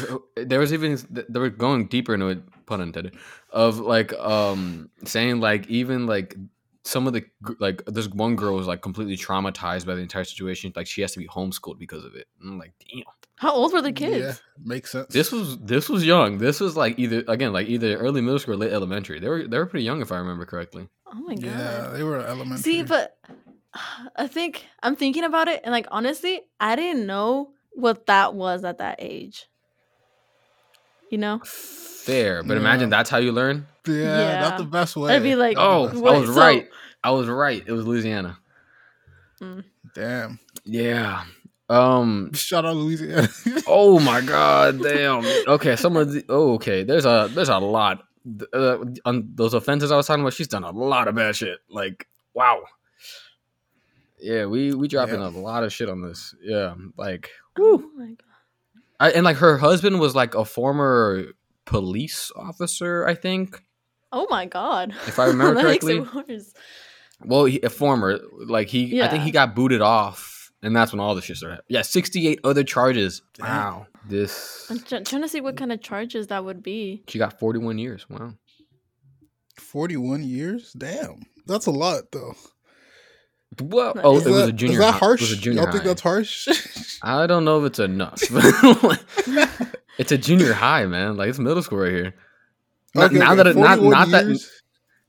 [0.48, 3.16] there was even they were going deeper into it, pun intended,
[3.50, 6.36] of like um saying like even like
[6.84, 7.24] some of the
[7.58, 10.72] like this one girl was like completely traumatized by the entire situation.
[10.74, 12.26] Like she has to be homeschooled because of it.
[12.40, 13.04] And I'm like, damn.
[13.36, 14.18] How old were the kids?
[14.18, 15.12] Yeah, makes sense.
[15.12, 16.38] This was this was young.
[16.38, 19.18] This was like either again like either early middle school or late elementary.
[19.18, 20.88] They were they were pretty young if I remember correctly.
[21.06, 21.44] Oh my god.
[21.44, 22.58] yeah, they were elementary.
[22.62, 23.16] See, but
[24.16, 28.64] I think I'm thinking about it, and like honestly, I didn't know what that was
[28.64, 29.46] at that age.
[31.10, 32.60] You know, Fair, but Yeah.
[32.60, 33.66] imagine that's how you learn.
[33.86, 34.40] Yeah, Yeah.
[34.40, 35.14] not the best way.
[35.14, 36.68] I'd be like, Oh, Not I was so- right.
[37.04, 37.62] I was right.
[37.66, 38.38] It was Louisiana.
[39.40, 39.62] best-
[39.94, 40.38] Damn.
[40.64, 41.24] Yeah.
[41.68, 42.32] Um.
[42.34, 43.28] Shout out Louisiana.
[43.66, 45.24] Oh my god, damn.
[45.48, 46.82] Okay, some of the oh, okay.
[46.84, 48.02] There's a there's a lot
[48.52, 50.34] uh, on those offenses I was talking about.
[50.34, 51.58] She's done a lot of bad shit.
[51.70, 52.62] Like wow.
[54.20, 55.28] Yeah, we we dropping Yeah.
[55.28, 56.34] a lot of shit on this.
[56.42, 58.16] Yeah, like oh my god.
[59.00, 61.24] I, and like her husband was like a former
[61.64, 63.64] police officer, I think,
[64.12, 64.90] Oh my god.
[65.06, 66.00] if I remember that correctly.
[66.00, 66.54] makes it worse.
[67.24, 70.98] Well, he, a former, like he, I think he got booted off, and that's when
[71.00, 71.60] all the shit started.
[71.68, 73.22] Yeah, sixty-eight other charges.
[73.34, 73.46] Damn.
[73.46, 77.04] Wow, this I'm try- trying to see what kind of charges that would be.
[77.08, 78.08] she got forty-one years.
[78.10, 78.34] Wow.
[79.58, 80.72] 41 years?
[80.72, 81.22] Damn.
[81.46, 82.34] That's a lot, though.
[83.60, 84.74] Well, oh, Is it was a junior.
[84.74, 85.20] Is that hi- harsh?
[85.22, 85.88] It was a junior Y'all think high.
[85.88, 86.48] that's harsh?
[87.02, 88.18] I don't know if it's enough.
[89.98, 91.16] it's a junior high, man.
[91.16, 92.14] Like it's middle school right here.
[92.94, 94.38] Not, Okay, now okay, that it, not 41 not that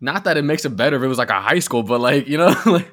[0.01, 2.27] not that it makes it better if it was like a high school, but like
[2.27, 2.91] you know, like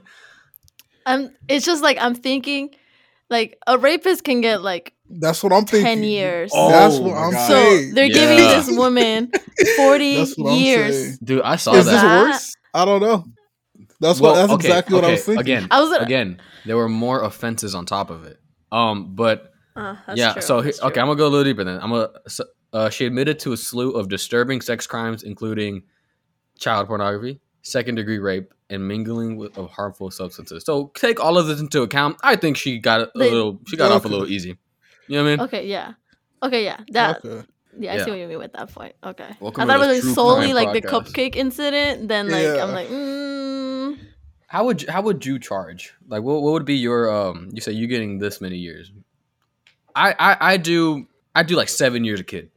[1.07, 1.31] I'm.
[1.48, 2.70] It's just like I'm thinking,
[3.29, 5.85] like a rapist can get like That's what I'm thinking.
[5.85, 6.50] ten years.
[6.55, 7.46] Oh, That's what I'm God.
[7.48, 7.94] so saying.
[7.94, 9.31] they're giving this woman
[9.76, 11.18] forty That's what I'm years.
[11.18, 11.92] dude, I saw Is that.
[11.92, 12.55] this worse?
[12.74, 13.24] I don't know.
[14.00, 14.37] That's Well, what.
[14.40, 15.40] That's okay, exactly what I was thinking.
[15.40, 18.38] Again, I was gonna- again, there were more offenses on top of it.
[18.72, 21.03] Um, but Uh, that's yeah, true, so he- that's okay, true.
[21.03, 21.81] I'm gonna go a little deeper then.
[21.83, 22.09] I'm gonna.
[22.29, 25.83] so, Uh, she admitted to a slew of disturbing sex crimes, including
[26.59, 30.65] child pornography, second degree rape, and mingling with of harmful substances.
[30.65, 32.17] So take all of this into account.
[32.23, 33.61] I think she got a They- little.
[33.67, 34.57] She got off a little easy.
[35.09, 35.41] You know what I mean?
[35.41, 35.93] Okay, yeah.
[36.43, 36.79] Okay, yeah.
[36.93, 37.47] That okay.
[37.79, 38.05] yeah, I Yeah.
[38.05, 38.95] see what you mean with that point.
[39.05, 39.29] Okay.
[39.41, 41.13] Welcome I thought it was like solely Crime like the Podcast.
[41.13, 42.07] cupcake incident.
[42.09, 42.63] Then like Yeah.
[42.65, 43.99] I'm like, mm,
[44.47, 45.93] How would you, how would you charge?
[46.09, 47.51] Like, what what would be your um?
[47.53, 48.93] You say you getting this many years.
[49.95, 52.51] I I I do I do like seven years a kid.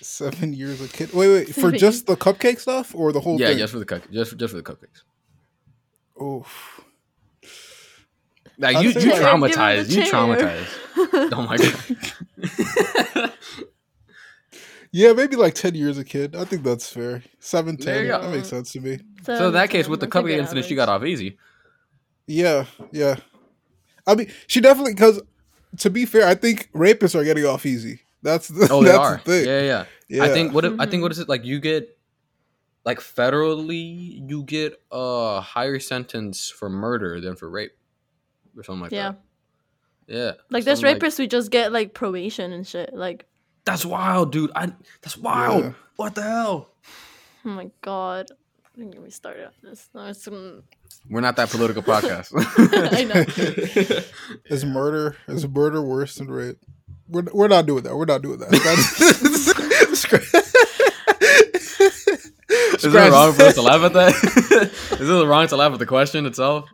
[0.00, 1.12] Seven years a kid.
[1.12, 3.58] Wait, wait, for just the cupcake stuff or the whole Yeah, thing?
[3.58, 5.02] just for the cook, just just for the cupcakes.
[6.22, 6.80] Oof.
[8.58, 9.90] Like I'd you, you like- traumatized.
[9.94, 10.68] You traumatized.
[11.32, 13.32] Oh my god.
[14.90, 16.34] Yeah, maybe like ten years a kid.
[16.34, 17.22] I think that's fair.
[17.40, 18.20] Seven, There ten.
[18.22, 19.00] That makes sense to me.
[19.22, 21.36] so in that case, with the cupcake incident, she got off easy.
[22.26, 23.16] Yeah, yeah.
[24.06, 25.20] I mean, she definitely because
[25.78, 28.00] to be fair, I think rapists are getting off easy.
[28.22, 29.20] That's the, Oh, they that's are.
[29.24, 29.46] the thing.
[29.46, 29.84] Yeah, yeah.
[30.08, 30.24] Yeah.
[30.24, 31.12] I think what if, I think what hmm.
[31.12, 31.44] is it like?
[31.44, 31.96] You get
[32.84, 37.72] like federally, you get a higher sentence for murder than for rape,
[38.56, 39.12] or something like Yeah.
[39.12, 39.20] that.
[40.08, 42.94] Yeah, Like there's something rapists we just get like probation and shit.
[42.94, 43.26] Like,
[43.66, 44.50] that's wild, dude.
[44.54, 45.64] I that's wild.
[45.64, 45.72] Yeah.
[45.96, 46.70] What the hell?
[47.44, 48.30] oh my god.
[48.78, 49.90] Don't get me started on this.
[49.92, 50.26] No, it's,
[51.10, 52.32] We're not that political podcast.
[52.94, 54.02] I know.
[54.44, 56.58] Is murder is murder worse than rape?
[57.08, 57.96] We're, we're not doing that.
[57.96, 58.50] We're not doing that.
[58.50, 58.98] That's,
[62.84, 64.14] Is it wrong for us to laugh at that?
[65.00, 66.68] Is it wrong to laugh at the question itself?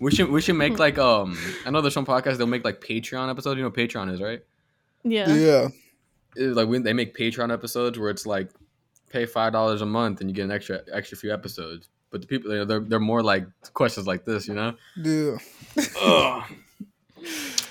[0.00, 2.80] We should we should make like um I know there's some podcasts they'll make like
[2.80, 3.56] Patreon episodes.
[3.56, 4.40] You know what Patreon is, right?
[5.04, 5.32] yeah.
[5.32, 5.68] yeah.
[6.36, 8.50] It's like when they make Patreon episodes where it's like
[9.10, 11.88] pay five dollars a month and you get an extra extra few episodes.
[12.10, 14.74] But the people you know, they're they're more like questions like this, you know?
[14.96, 15.36] Yeah.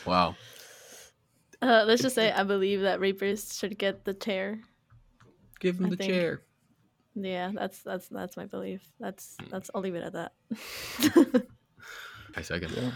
[0.05, 0.35] Wow.
[1.61, 4.59] Uh, let's just say I believe that rapists should get the chair.
[5.59, 6.41] Give him I the think- chair.
[7.19, 8.87] Yeah, that's that's that's my belief.
[8.99, 10.33] That's that's I'll leave it at that.
[12.35, 12.71] I second.
[12.77, 12.91] Yeah.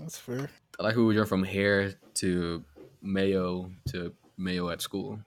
[0.00, 0.48] That's fair.
[0.80, 2.64] I like who we jump from hair to
[3.02, 5.20] mayo to mayo at school.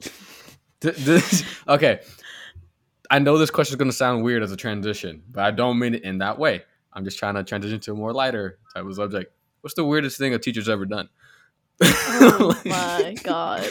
[0.80, 2.00] Th- this, okay.
[3.14, 5.78] I know this question is going to sound weird as a transition, but I don't
[5.78, 6.64] mean it in that way.
[6.92, 9.32] I'm just trying to transition to a more lighter type of subject.
[9.60, 11.08] What's the weirdest thing a teacher's ever done?
[11.80, 13.70] oh my god.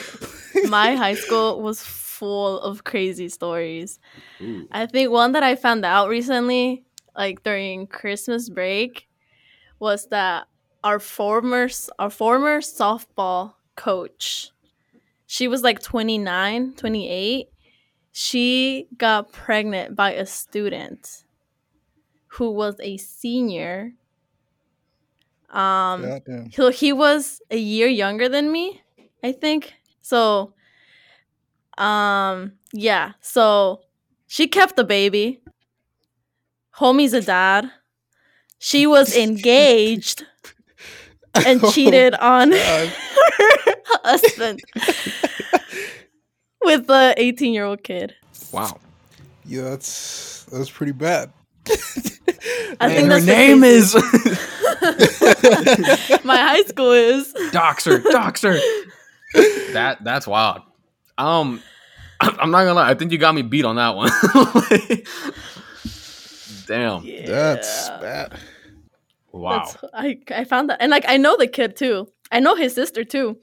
[0.70, 4.00] My high school was full of crazy stories.
[4.42, 4.66] Ooh.
[4.72, 9.10] I think one that I found out recently, like during Christmas break,
[9.78, 10.48] was that
[10.86, 11.68] our former
[12.00, 14.52] our former softball coach,
[15.28, 17.50] she was like 29, 28.
[18.14, 21.26] She got pregnant by a student
[22.28, 23.94] who was a senior.
[25.50, 26.16] Um
[26.50, 28.82] he, he was a year younger than me
[29.24, 29.74] i think.
[30.02, 30.54] So
[31.78, 33.82] um yeah so
[34.28, 35.42] she kept the baby.
[36.78, 37.72] Homie's a dad.
[38.60, 40.26] She was engaged
[41.46, 42.92] and cheated on her
[44.04, 44.62] husband
[46.64, 48.16] with the 18 year old kid
[48.52, 48.80] Wow.
[49.46, 51.32] Yeah, that's that's pretty bad.
[51.68, 53.94] I And think her name is
[56.24, 58.00] my high school is Doxer.
[58.04, 58.60] Doxer.
[59.74, 60.62] that that's wild.
[61.18, 61.62] Um,
[62.22, 62.90] I'm not gonna lie.
[62.90, 64.10] I think you got me beat on that one.
[66.68, 67.06] Damn.
[67.26, 68.38] That's bad.
[69.32, 69.66] Wow.
[69.66, 72.08] That's, I I found that, and like I know the kid too.
[72.32, 73.38] I know his sister too.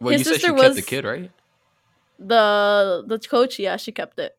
[0.00, 1.30] well, his you said she sister kept the kid, right?
[2.18, 4.36] The the coach, yeah, she kept it.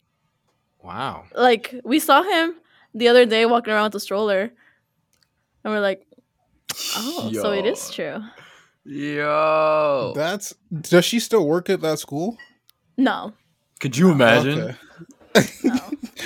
[0.84, 1.26] Wow.
[1.36, 2.56] Like we saw him
[2.94, 4.42] the other day walking around with the stroller,
[5.64, 6.06] and we're like,
[6.96, 8.22] oh, so it is true.
[8.86, 10.14] Yo.
[10.16, 12.38] That's does she still work at that school?
[12.98, 13.34] No,
[13.80, 14.76] Could you imagine?
[15.36, 15.50] Okay.
[15.66, 15.76] no.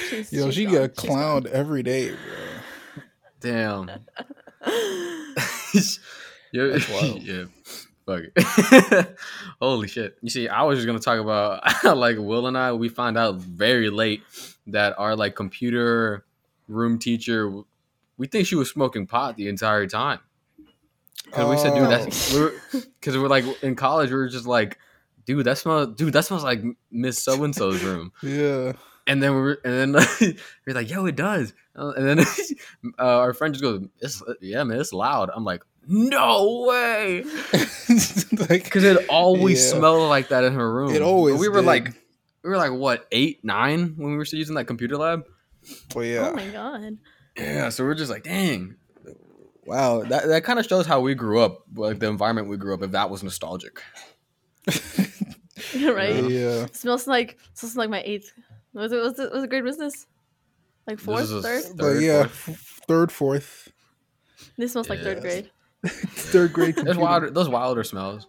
[0.09, 0.73] She's, Yo, she's she gone.
[0.73, 1.43] get She's gone.
[1.43, 2.17] clowned every day, bro.
[3.39, 3.89] Damn.
[6.51, 7.21] You're- That's wild.
[7.23, 7.45] yeah.
[8.09, 9.17] Fuck it.
[9.61, 10.17] Holy shit.
[10.21, 11.63] You see, I was just gonna talk about
[11.97, 14.23] like Will and I, we found out very late
[14.67, 16.25] that our like computer
[16.67, 17.51] room teacher
[18.17, 20.19] we think she was smoking pot the entire time.
[21.31, 22.53] Cause we said, dude, that's we were,
[23.01, 24.79] cause we're like in college, we were just like,
[25.25, 28.11] dude, that smells, dude, that smells like Miss So and So's room.
[28.23, 28.73] Yeah.
[29.05, 30.03] And then we are and then
[30.65, 31.53] we're like, yo, it does.
[31.75, 32.19] Uh, And then
[32.99, 35.29] uh, our friend just goes, it's, yeah, man, it's loud.
[35.33, 37.23] I'm like, no way,
[38.49, 39.77] like because it always Yeah.
[39.77, 40.93] smelled like that in her room.
[40.93, 41.39] it always.
[41.39, 41.65] We were did.
[41.65, 41.93] like,
[42.43, 45.23] we were like, what, eight, nine when we were still using that computer lab.
[45.89, 46.29] but oh yeah.
[46.29, 46.97] Oh my god.
[47.37, 48.75] Yeah, so we're just like, dang.
[49.65, 52.73] Wow, that, that kind of shows how we grew up, like the environment we grew
[52.73, 52.81] up.
[52.81, 53.81] If that was nostalgic,
[55.75, 56.23] right?
[56.29, 56.65] Yeah.
[56.71, 58.31] smells like smells like my eighth.
[58.73, 60.05] Was it was it was it grade business?
[60.87, 61.63] Like fourth, third.
[61.63, 62.81] Third, but yeah, fourth.
[62.87, 63.71] third, fourth,
[64.57, 65.51] This smells like third grade.
[66.29, 66.75] Third grade.
[66.75, 66.99] There's computer.
[67.01, 68.27] wilder, those wilder smells.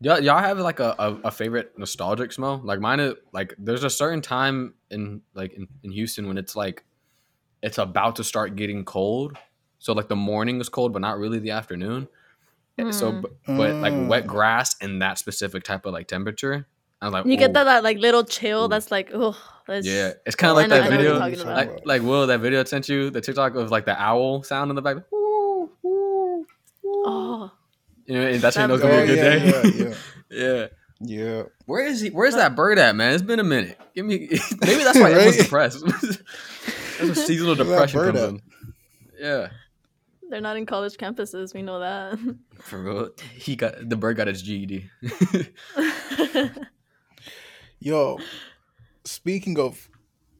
[0.00, 2.60] Y'all, y'all have like a, a, a favorite nostalgic smell?
[2.62, 6.54] Like mine is like there's a certain time in like in, in Houston when it's
[6.54, 6.84] like
[7.62, 9.36] it's about to start getting cold.
[9.80, 12.08] So like the morning is cold, but not really the afternoon.
[12.92, 13.22] So, Mm.
[13.22, 14.28] but, but like wet Mm.
[14.28, 16.68] grass in that specific type of like temperature,
[17.02, 18.66] I was like, You get that, that like little chill.
[18.66, 18.68] Ooh.
[18.68, 19.36] That's like, oh,
[19.68, 22.28] Yeah, it's kind of like know- that I know what you're video, like like Will,
[22.28, 24.96] that video I sent you, the TikTok of like the owl sound in the back.
[24.96, 25.27] Ooh, ooh, ooh.
[27.10, 27.50] Oh,
[28.06, 29.94] You know, and that's how you know it's gonna be a good yeah, day.
[30.30, 30.66] yeah, yeah.
[31.00, 31.42] Yeah.
[31.66, 32.08] Where is he?
[32.10, 33.12] Where's that bird at, man?
[33.14, 33.78] It's been a minute.
[33.94, 34.28] Give me.
[34.60, 35.44] Maybe that's why everyone's Right?
[35.44, 35.84] depressed.
[35.86, 36.18] that's
[37.00, 38.42] where seasonal Where's depression bird comes in.
[39.20, 39.48] Yeah,
[40.28, 41.54] they're not in college campuses.
[41.54, 42.18] We know that.
[42.60, 43.10] for real.
[43.34, 44.90] He got the bird got his GED.
[47.80, 48.18] Yo,
[49.04, 49.88] speaking of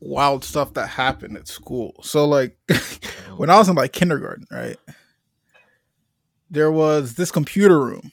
[0.00, 1.94] wild stuff that happened at school.
[2.02, 2.56] So like
[3.36, 4.76] when I was in like kindergarten, right?
[6.50, 8.12] There was this computer room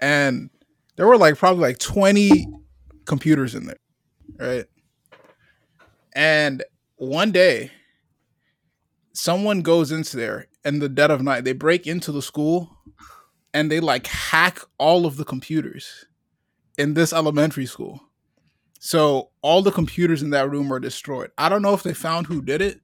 [0.00, 0.50] and
[0.96, 2.46] there were like probably like 20
[3.04, 3.76] computers in there,
[4.38, 4.64] right?
[6.14, 6.62] And
[6.96, 7.70] one day
[9.12, 11.44] someone goes into there in the dead of night.
[11.44, 12.76] They break into the school
[13.54, 16.06] and they like hack all of the computers
[16.78, 18.00] in this elementary school.
[18.78, 21.30] So all the computers in that room are destroyed.
[21.38, 22.80] I don't know if they found who did it,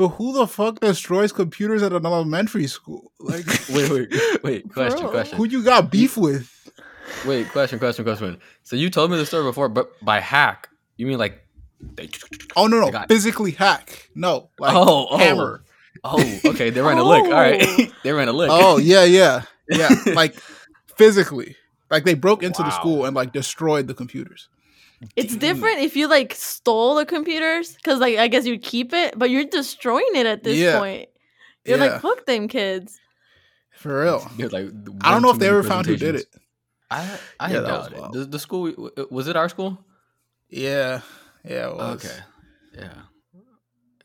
[0.00, 3.12] but who the fuck destroys computers at an elementary school?
[3.20, 4.72] Like, wait, wait, wait.
[4.72, 5.10] Question, Bro.
[5.10, 5.36] question.
[5.36, 6.50] who you got beef with?
[7.26, 8.38] Wait, question, question, question.
[8.62, 11.44] So you told me the story before, but by hack, you mean like
[11.80, 12.08] they?
[12.56, 14.08] Oh no, no, got- physically hack.
[14.14, 15.18] No, like Oh, oh.
[15.18, 15.62] hammer.
[16.02, 16.70] Oh, okay.
[16.70, 17.24] They ran a lick.
[17.24, 17.86] All right, Oh.
[18.04, 18.48] they ran a lick.
[18.50, 19.90] Oh yeah, yeah, yeah.
[20.14, 20.34] like
[20.96, 21.56] physically,
[21.90, 24.48] like they broke into the school and like destroyed the computers.
[25.16, 29.18] It's different if you like stole the computers, because like I guess you'd keep it,
[29.18, 30.78] but you're destroying it at this Yeah.
[30.78, 31.08] point.
[31.64, 32.98] You're yeah, like, fuck them kids.
[33.72, 34.30] for real.
[34.36, 34.66] They're like
[35.02, 36.26] I don't know if they ever found who did it.
[36.90, 38.12] I I Yeah, was doubt it.
[38.18, 39.78] The, the school was it our school?
[40.48, 41.00] Yeah,
[41.44, 41.68] yeah.
[41.68, 42.04] It was.
[42.04, 42.18] Okay,
[42.74, 42.92] yeah.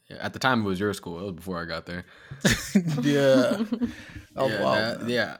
[0.10, 0.18] yeah.
[0.20, 1.20] At the time, it was your school.
[1.20, 2.06] It was before I got there.
[3.02, 3.64] yeah.
[4.38, 5.38] Oh was yeah, wild, that- yeah.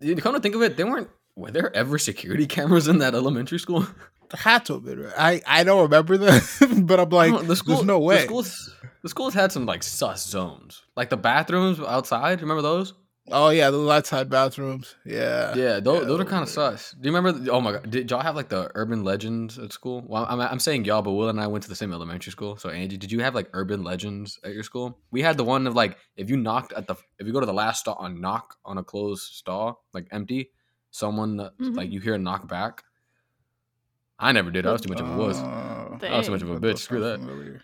[0.00, 1.10] You come to think of it, they weren't.
[1.36, 3.86] Were there ever security cameras in that elementary school?
[4.34, 5.12] Had to have been right.
[5.46, 8.16] I I don't remember that, but I'm like, the school, there's no way.
[8.18, 12.40] The schools, the schools had some like sus zones, like the bathrooms outside.
[12.40, 12.94] Remember those?
[13.32, 14.96] oh yeah, the outside bathrooms.
[15.06, 16.96] Yeah, Yeah, those, Yeah, those are kind of were- sus.
[17.00, 17.50] Do you remember?
[17.52, 20.02] oh my god, did y'all have like the urban legends at school?
[20.04, 22.56] Well, I'm, I'm saying y'all, but Will and I went to the same elementary school.
[22.56, 24.98] So Angie, did you have like urban legends at your school?
[25.12, 27.46] We had the one of like if you knocked at the if you go to
[27.46, 30.50] the last stall on knock on a closed stall like empty,
[30.90, 31.76] someone Mhm.
[31.76, 32.82] like you hear a knock back.
[34.20, 34.66] I never did.
[34.66, 35.38] I was too much of a wuss.
[35.38, 36.78] Uh, I was too much of a bitch.
[36.78, 37.60] Screw that.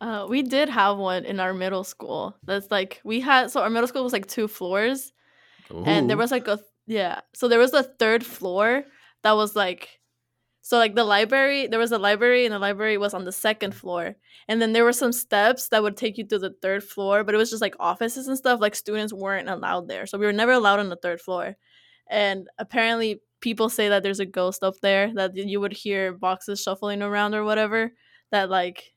[0.00, 2.36] Uh, we did have one in our middle school.
[2.44, 3.50] That's like we had.
[3.50, 5.12] So our middle school was like two floors,
[5.86, 7.20] and there was like a yeah.
[7.34, 8.84] So there was a third floor
[9.22, 10.00] that was like,
[10.62, 11.66] so like the library.
[11.66, 14.16] There was a library, and the library was on the second floor.
[14.48, 17.34] And then there were some steps that would take you to the third floor, but
[17.34, 18.60] it was just like offices and stuff.
[18.60, 21.56] Like students weren't allowed there, so we were never allowed on the third floor.
[22.08, 26.62] And apparently, people say that there's a ghost up there that you would hear boxes
[26.62, 27.92] shuffling around or whatever.
[28.30, 28.92] That like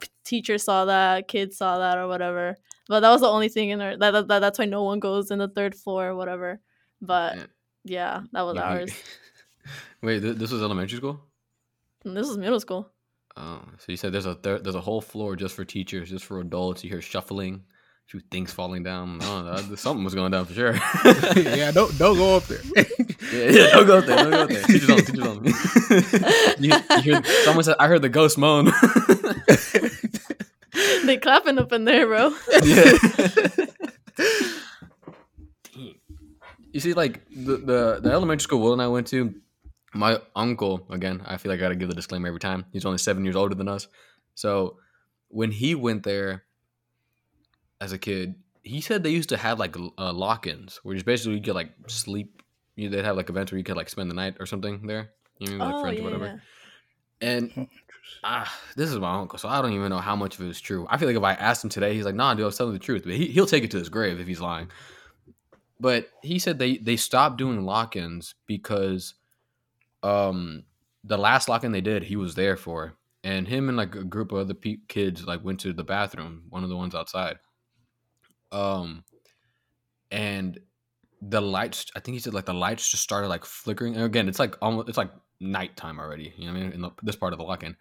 [0.00, 2.56] p- teachers saw that, kids saw that, or whatever.
[2.88, 3.96] But that was the only thing in there.
[3.96, 6.60] That, that, that- that's why no one goes in the third floor or whatever.
[7.00, 7.44] But Yeah.
[7.84, 8.90] yeah, that was ours.
[10.02, 11.20] Wait, th- this was elementary school.
[12.04, 12.90] And this was middle school.
[13.36, 16.24] Oh, so you said there's a thir- there's a whole floor just for teachers, just
[16.24, 16.82] for adults.
[16.82, 17.62] You hear shuffling,
[18.08, 19.18] few things falling down.
[19.22, 20.72] Oh, that, something was going down for sure.
[21.36, 22.60] yeah, don't don't go up there.
[23.32, 24.16] yeah, yeah, don't go up there.
[24.16, 24.62] Don't go up there.
[24.62, 25.02] Teachers only.
[25.02, 25.52] Teachers only.
[26.58, 28.72] you, you hear, someone said, "I heard the ghost moan."
[31.04, 32.34] they clapping up in there, bro.
[32.62, 32.92] yeah.
[36.72, 39.34] you see, like the, the the elementary school Will and I went to,
[39.92, 41.22] my uncle again.
[41.26, 42.64] I feel like I gotta give the disclaimer every time.
[42.72, 43.86] He's only seven years older than us,
[44.34, 44.78] so
[45.28, 46.44] when he went there
[47.80, 51.36] as a kid, he said they used to have like uh, lock-ins, where just basically
[51.36, 52.42] you could like sleep.
[52.76, 55.10] You they'd have like events where you could like spend the night or something there.
[55.38, 56.26] You know, like oh, friends yeah, or whatever.
[56.26, 56.38] yeah.
[57.20, 57.68] And
[58.24, 60.60] ah, this is my uncle, so I don't even know how much of it is
[60.60, 60.86] true.
[60.90, 62.72] I feel like if I asked him today, he's like, "Nah, dude, I was telling
[62.72, 64.68] the truth," but he, he'll take it to his grave if he's lying.
[65.80, 69.14] But he said they they stopped doing lock-ins because,
[70.02, 70.64] um,
[71.04, 74.32] the last lock-in they did, he was there for, and him and like a group
[74.32, 77.38] of other pe- kids like went to the bathroom, one of the ones outside.
[78.52, 79.04] Um,
[80.10, 80.58] and
[81.20, 83.94] the lights, I think he said like the lights just started like flickering.
[83.96, 86.32] And again, it's like almost it's like nighttime already.
[86.36, 86.72] You know what I mean?
[86.72, 87.76] In the, this part of the lock-in,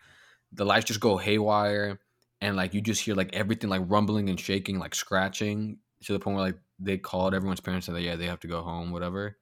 [0.51, 1.99] the lights just go haywire,
[2.41, 6.19] and like you just hear like everything like rumbling and shaking, like scratching to the
[6.19, 8.91] point where like they called everyone's parents and said, yeah, they have to go home,
[8.91, 9.37] whatever.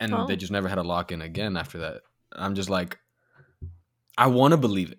[0.00, 0.26] And Oh.
[0.26, 2.00] they just never had a lock-in again after that.
[2.32, 2.98] I'm just like,
[4.16, 4.98] I want to believe it.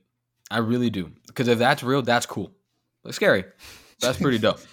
[0.52, 1.12] I really do.
[1.26, 2.52] Because if that's real, that's cool.
[3.04, 3.46] Like scary.
[4.00, 4.60] That's pretty dope.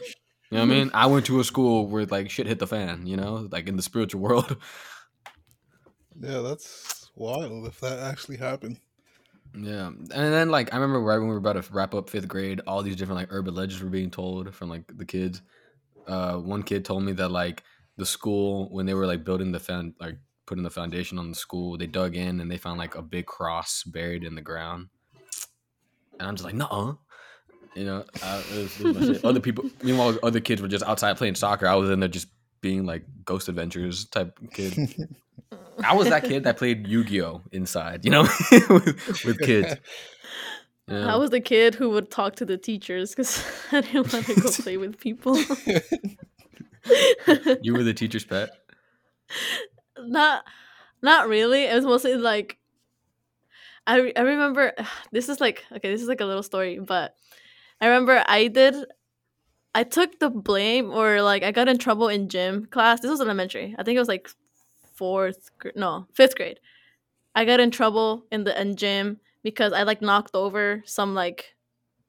[0.55, 0.91] You know what I mean?
[0.95, 3.09] I went to a school where like shit hit the fan.
[3.09, 4.57] You know, like in the spiritual world.
[6.21, 8.79] Yeah, that's wild if that actually happened.
[9.53, 12.29] Yeah, and then like I remember right when we were about to wrap up fifth
[12.29, 15.43] grade, all these different like urban legends were being told from like the kids.
[16.07, 17.65] Uh, one kid told me that like
[17.97, 21.37] the school when they were like building the found like putting the foundation on the
[21.37, 24.87] school, they dug in and they found like a big cross buried in the ground.
[26.21, 27.01] And I'm just like, no,
[27.75, 29.69] you know, uh, it was, it other people.
[29.83, 31.67] Meanwhile, other kids were just outside playing soccer.
[31.67, 32.29] I was in there just
[32.61, 34.79] being like Ghost Adventures type kid.
[35.85, 38.23] I was that kid that played Yu Gi Oh inside, you know,
[38.71, 39.75] with, with kids.
[40.89, 41.13] Yeah.
[41.13, 44.41] I was the kid who would talk to the teachers because I didn't want to
[44.41, 45.37] go play with people.
[47.63, 48.51] you were the teacher's pet.
[49.99, 50.45] not,
[51.03, 51.65] not really.
[51.65, 52.59] It was mostly like,
[53.87, 54.73] I I remember
[55.13, 57.17] this is like okay, this is like a little story, but
[57.81, 58.75] I remember I did.
[59.75, 63.01] I took the blame, or like I got in trouble in gym class.
[63.01, 63.75] This was elementary.
[63.79, 64.29] I think it was like
[64.95, 66.61] fourth, no, fifth grade.
[67.35, 71.57] I got in trouble in the in gym because I like knocked over some like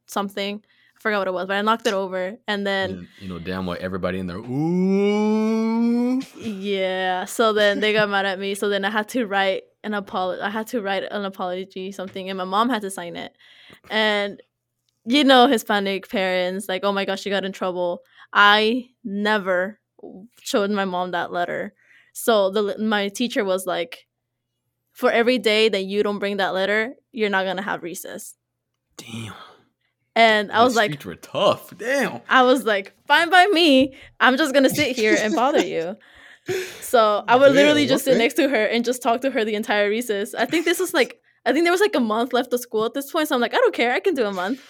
[0.05, 0.61] something.
[0.95, 3.39] I forgot what it was, but I knocked it over, and then And, you know,
[3.39, 4.37] damn well everybody in there.
[4.37, 6.21] Ooh.
[6.37, 7.25] yeah.
[7.25, 8.53] So then they got mad at me.
[8.55, 10.41] So then I had to write an apology.
[10.41, 13.35] I had to write an apology, something, and my mom had to sign it.
[13.89, 14.41] And
[15.05, 18.01] you know, Hispanic parents, like, oh my gosh, she got in trouble.
[18.33, 19.79] I never
[20.41, 21.73] showed my mom that letter.
[22.13, 24.07] So the my teacher was like,
[24.93, 28.35] for every day that you don't bring that letter, you're not gonna have recess.
[28.97, 29.33] Damn.
[30.15, 31.77] And I was like, were tough.
[31.77, 32.21] Damn.
[32.29, 33.95] I was like, fine by me.
[34.21, 35.95] I'm just gonna sit here and bother you.
[36.79, 39.43] So I would literally Damn, just sit next to her and just talk to her
[39.43, 40.35] the entire recess.
[40.35, 42.85] I think this was like, I think there was like a month left of school
[42.85, 43.27] at this point.
[43.27, 43.93] So I'm like, I don't care.
[43.93, 44.61] I can do a month.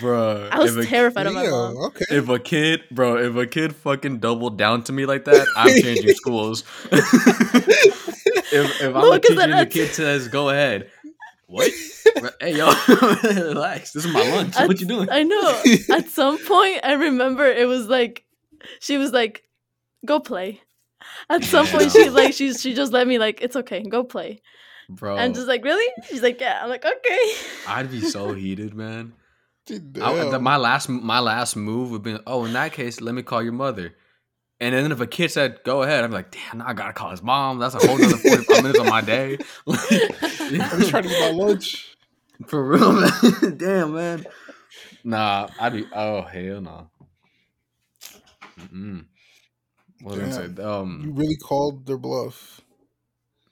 [0.00, 0.48] Bro.
[0.50, 1.76] I was if a, terrified of my Damn, mom.
[1.84, 2.04] okay.
[2.10, 5.80] If a kid, bro, if a kid fucking doubled down to me like that, I'm
[5.80, 6.64] changing schools.
[6.92, 10.90] if if I'm No, a 'cause teacher and the kid says, go ahead.
[11.46, 11.70] What?
[12.40, 12.70] hey, yo,
[13.22, 13.92] relax.
[13.92, 14.56] This is my lunch.
[14.56, 15.08] At- what you doing?
[15.10, 15.62] I know.
[15.90, 18.24] At some point, I remember it was like,
[18.80, 19.44] she was like,
[20.04, 20.60] go play.
[21.30, 22.02] At some point, Damn.
[22.04, 24.42] she like she she just let me like it's okay, go play.
[24.90, 26.60] Bro, And just like really, she's like yeah.
[26.62, 27.32] I'm like okay.
[27.66, 29.12] I'd be so heated, man.
[29.66, 30.42] Dude, I, the- damn.
[30.42, 33.52] my last my last move would be, oh, in that case, let me call your
[33.52, 33.94] mother.
[34.60, 37.10] And then if a kid said, "Go ahead," I'm like, "Damn, now I gotta call
[37.10, 37.58] his mom.
[37.58, 39.76] That's a whole other 45 minutes of my day." I'm
[40.80, 41.94] just trying to get my lunch.
[42.46, 43.56] For real, man.
[43.56, 44.26] Damn, man.
[45.04, 45.84] Nah, I'd be.
[45.94, 46.90] Oh hell no.
[48.58, 49.04] Mm-mm.
[50.02, 50.62] What was I gonna say?
[50.62, 52.60] You Um, really called their bluff.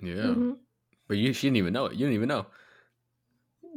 [0.02, 0.56] yeah, Mhm.
[1.08, 1.92] But you she didn't even know it.
[1.92, 2.46] You didn't even know.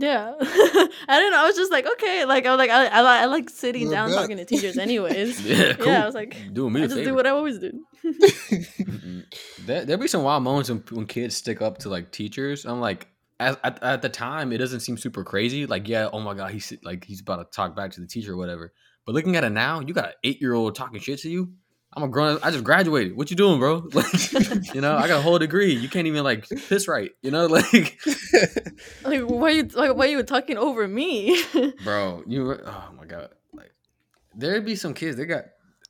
[0.02, 1.40] Yeah, I don't know.
[1.40, 3.92] I was just like, okay, like I was like, I, I, I like sitting You're
[3.92, 4.18] down bet.
[4.18, 5.42] talking to teachers, anyways.
[5.46, 5.88] Yeah, cool.
[5.88, 7.10] Yeah, I was like, doing me I a just favor.
[7.10, 7.72] do what I always do.
[9.66, 12.66] There there be some wild moments when, when kids stick up to like teachers.
[12.66, 13.08] I'm like,
[13.40, 15.66] at, at, at the time, it doesn't seem super crazy.
[15.66, 18.34] Like, yeah, oh my god, he's like he's about to talk back to the teacher
[18.34, 18.74] or whatever.
[19.06, 21.52] But looking at it now, you got an eight year old talking shit to you.
[21.94, 22.40] I'm a grown.
[22.44, 23.18] I just graduated.
[23.18, 23.88] What you doing, bro?
[23.94, 25.74] Like, you know, I got a whole degree.
[25.74, 27.12] You can't even like piss right.
[27.22, 28.00] You know, like,
[29.04, 31.42] Like, why you like why you talking over me?
[31.84, 32.44] bro, you.
[32.46, 33.72] were- Oh my god, like
[34.36, 35.18] there'd be some kids.
[35.18, 35.46] They got.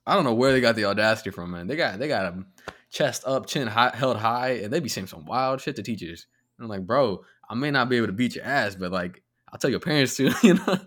[0.08, 1.68] I don't know where they got the audacity from, man.
[1.68, 2.46] They got they got a
[2.90, 6.26] chest up, chin high, held high, and they be saying some wild shit to teachers.
[6.58, 9.22] And I'm like, bro, I may not be able to beat your ass, but like,
[9.52, 10.32] I'll tell your parents too.
[10.42, 10.80] you know.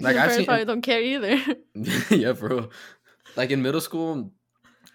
[0.00, 1.56] like parents probably don't care either.
[2.10, 2.70] yeah, bro.
[3.38, 4.32] Like in middle school,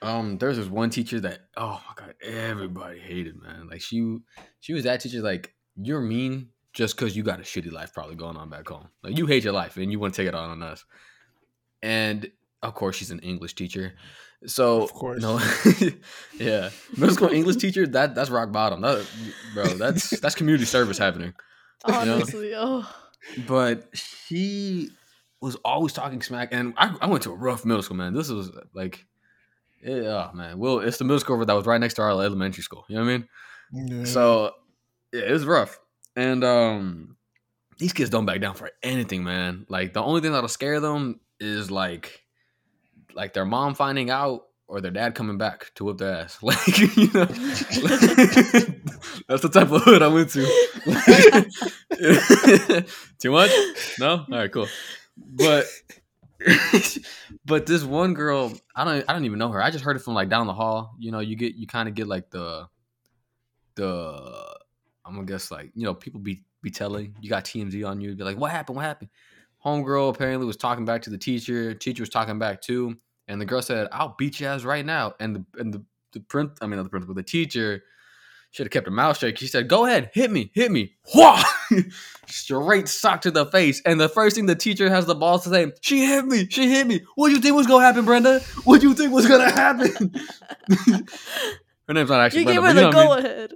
[0.01, 3.69] um, there was this one teacher that oh my god, everybody hated, man.
[3.69, 4.17] Like she
[4.59, 8.15] she was that teacher like you're mean just because you got a shitty life probably
[8.15, 8.89] going on back home.
[9.01, 10.83] Like you hate your life and you want to take it out on us.
[11.81, 12.29] And
[12.61, 13.93] of course she's an English teacher.
[14.45, 15.21] So Of course.
[15.21, 15.39] no
[16.37, 16.69] yeah.
[16.97, 18.81] Middle school English teacher, that that's rock bottom.
[18.81, 19.07] That,
[19.53, 21.33] bro, that's that's community service happening
[21.85, 22.85] Honestly, oh,
[23.47, 24.89] but she
[25.43, 28.13] was always talking smack and I, I went to a rough middle school man.
[28.13, 29.05] This was like
[29.83, 30.57] yeah oh, man.
[30.57, 33.03] Well it's the middle school that was right next to our elementary school you know
[33.03, 33.27] what i mean?
[33.89, 34.05] Yeah.
[34.05, 34.51] so
[35.11, 35.77] yeah it was rough.
[36.15, 37.17] And um
[37.77, 39.65] these kids don't back down for anything man.
[39.67, 42.21] Like the only thing that'll scare them is like
[43.13, 46.39] like their mom finding out or their dad coming back to whip their ass.
[46.41, 47.25] Like you know
[49.27, 50.45] that's the type of hood i went to.
[53.19, 53.51] Too much?
[53.99, 54.11] No?
[54.11, 54.67] All right cool
[55.17, 55.65] but
[57.45, 60.01] but this one girl i don't i don't even know her i just heard it
[60.01, 62.67] from like down the hall you know you get you kind of get like the
[63.75, 64.55] the
[65.05, 68.15] i'm gonna guess like you know people be be telling you got tmz on you
[68.15, 69.09] be like what happened what happened
[69.63, 71.73] homegirl apparently was talking back to the teacher.
[71.73, 72.97] Teacher was talking back too,
[73.27, 76.19] and the girl said, "I'll beat you ass right now." And the and the the
[76.19, 77.83] print, I mean not the principal, the teacher
[78.53, 79.37] should have kept her mouth shut.
[79.37, 81.41] She said, "Go ahead, hit me, hit me." Whoa!
[82.27, 83.81] Straight sock to the face.
[83.85, 86.69] And the first thing the teacher has the balls to say, "She hit me, she
[86.69, 88.39] hit me." What do you think was gonna happen, Brenda?
[88.63, 90.13] What do you think was gonna happen?
[91.87, 92.41] her name's not actually.
[92.41, 93.25] You Brenda, gave her you the know what I go mean?
[93.25, 93.53] ahead.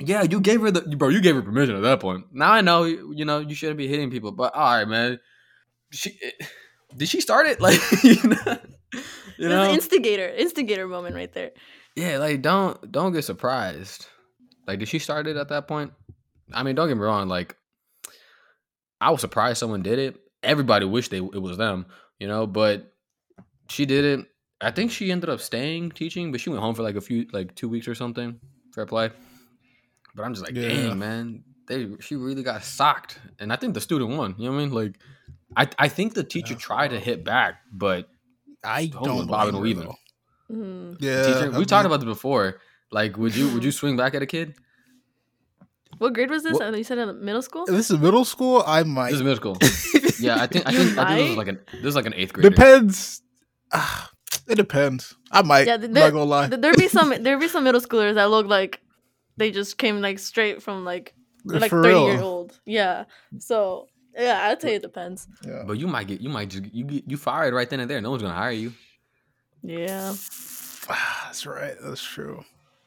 [0.00, 1.08] Yeah, you gave her the bro.
[1.08, 2.26] You gave her permission at that point.
[2.32, 4.32] Now I know, you know, you shouldn't be hitting people.
[4.32, 5.18] But all right, man.
[5.90, 6.44] She eh,
[6.96, 7.60] did she start it?
[7.60, 8.58] Like you know,
[9.38, 9.70] you know?
[9.72, 11.50] instigator, instigator moment right there.
[11.96, 12.18] yeah.
[12.18, 14.06] Like don't don't get surprised.
[14.68, 15.92] Like did she start it at that point?
[16.52, 17.26] I mean, don't get me wrong.
[17.26, 17.56] Like
[19.00, 20.20] I was surprised someone did it.
[20.42, 21.86] Everybody wished they it was them,
[22.18, 22.46] you know.
[22.46, 22.92] But
[23.70, 24.26] she did it.
[24.60, 27.26] I think she ended up staying teaching, but she went home for like a few,
[27.32, 28.38] like two weeks or something.
[28.74, 29.10] Fair play.
[30.14, 30.68] But I'm just like, Yeah.
[30.68, 34.34] dang, man, they she really got socked, and I think the student won.
[34.36, 34.74] You know what I mean?
[34.74, 35.00] Like,
[35.56, 38.10] I I think the teacher That's tried to hit back, but
[38.62, 39.94] I don't bobbing blame and her.
[40.52, 40.98] Mm.
[41.00, 41.06] though.
[41.06, 42.60] Yeah, teacher, I we talked about this before.
[42.90, 44.54] Like, would you would you swing back at a kid?
[45.98, 46.52] What grade was this?
[46.54, 47.66] What- Uh, You said in middle school.
[47.66, 48.62] This is middle school.
[48.66, 49.10] I might.
[49.10, 49.56] This is middle school.
[50.20, 51.36] Yeah, I think I think, I think this was might?
[51.36, 52.50] like an this is like an eighth grade.
[52.50, 53.22] Depends.
[53.72, 54.10] Ah,
[54.48, 55.14] it depends.
[55.30, 55.66] I might.
[55.66, 56.46] Yeah, Yeah, I'm there- not gonna lie.
[56.48, 57.10] There'd be some.
[57.22, 58.80] There'd be some middle schoolers that look like
[59.36, 61.14] they just came like straight from like
[61.44, 62.12] they're like For thirty real.
[62.12, 62.58] year old.
[62.64, 63.04] Yeah.
[63.38, 63.86] So
[64.16, 65.28] yeah, I'd say it depends.
[65.46, 65.62] Yeah.
[65.66, 68.00] But you might get you might just you get you fired right then and there.
[68.00, 68.72] No one's gonna hire you.
[69.62, 70.14] Yeah.
[70.88, 71.74] Ah, That's right.
[71.82, 72.44] That's true.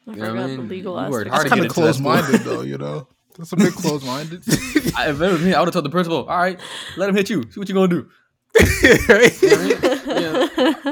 [0.08, 0.58] I You know I forgot mean?
[0.58, 1.12] the legal You aspect.
[1.12, 2.62] hard That's to kind get of close minded though.
[2.62, 4.44] You know, that's a bit close minded.
[4.98, 6.60] I, if it was me, I would have told the principal, "All right,
[6.98, 7.44] let him hit you.
[7.52, 8.10] See what you gonna do.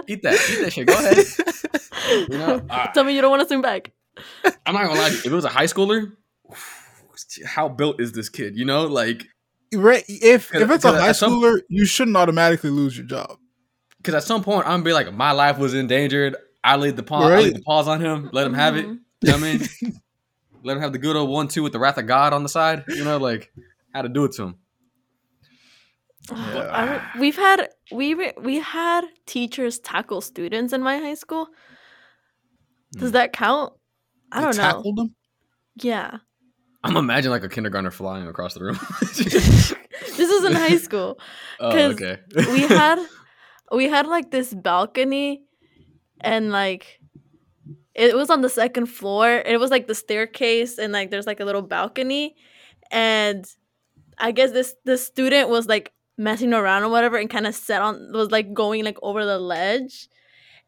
[0.07, 0.88] Eat that, eat that shit.
[0.88, 2.30] Go ahead.
[2.32, 3.91] You know, Ah, Tell me you don't want to swing back.
[4.66, 5.07] I'm not gonna lie.
[5.10, 6.14] If it was a high schooler,
[7.45, 8.55] how built is this kid?
[8.57, 9.26] You know, like
[9.74, 10.03] Right.
[10.07, 13.38] If if it's a high at some- schooler, you shouldn't automatically lose your job.
[13.97, 16.36] because at some point I'm gonna be like, my life was endangered.
[16.74, 18.30] I laid the paw, I laid the paws on him.
[18.32, 18.86] Let him have it.
[18.86, 19.67] You know what I mean?
[20.63, 22.49] Let him have the good old one two with the wrath of God on the
[22.49, 22.84] side.
[22.89, 23.51] You know, like
[23.93, 24.55] how to do it to him.
[26.32, 27.01] Yeah.
[27.15, 31.47] I we've had we we had teachers tackle students in my high school.
[32.93, 33.13] Does Hmm.
[33.13, 33.74] that count?
[34.32, 34.63] I You don't know.
[34.63, 35.15] tackled them?
[35.82, 36.17] Yeah.
[36.84, 38.80] I'm imagining like a kindergartner flying across the room.
[40.17, 41.20] This is in high school.
[41.59, 42.20] oh, 'Cause okay.
[42.36, 42.99] we had
[43.72, 45.43] we had like this balcony
[46.22, 46.99] and like
[47.95, 49.43] it was on the second floor.
[49.45, 52.36] It was like the staircase and like there's like a little balcony.
[52.91, 53.45] And
[54.22, 57.82] i guess this this student was like messing around or whatever and kind of set
[57.82, 60.07] on was like going like over the ledge.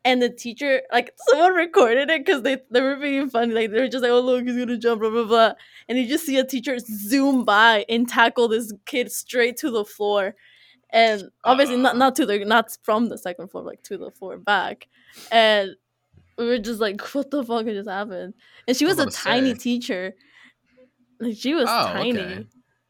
[0.04, 3.54] And the teacher like someone recorded it because they, they were being funny.
[3.54, 5.54] Like they were just like oh look he's gonna jump blah blah blah.
[5.88, 9.86] And you just see a teacher zoom by and tackle this kid straight to the
[9.86, 10.36] floor
[10.94, 11.98] and obviously not Ah.
[11.98, 14.88] not to the not from the second floor like to the floor back
[15.32, 15.76] and
[16.38, 18.34] we were just like what the fuck just happened
[18.68, 19.60] and she was was a tiny say.
[19.60, 20.14] teacher
[21.20, 22.48] like she was Oh, tiny okay.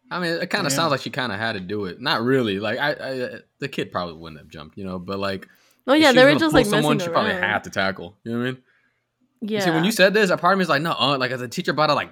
[0.09, 0.75] I mean, it kind of Yeah.
[0.75, 2.01] sounds like she kind of had to do it.
[2.01, 2.59] Not really.
[2.59, 3.29] Like I, I,
[3.59, 4.99] the kid probably wouldn't have jumped, you know.
[4.99, 5.47] But like,
[5.87, 7.69] oh yeah she they was were just like someone, messing she probably around had to
[7.69, 8.17] tackle.
[8.25, 8.61] You know what I mean?
[9.41, 11.17] yeah You See, when you said this, a part of me is like, no, uh,
[11.17, 12.11] like as a teacher about to like,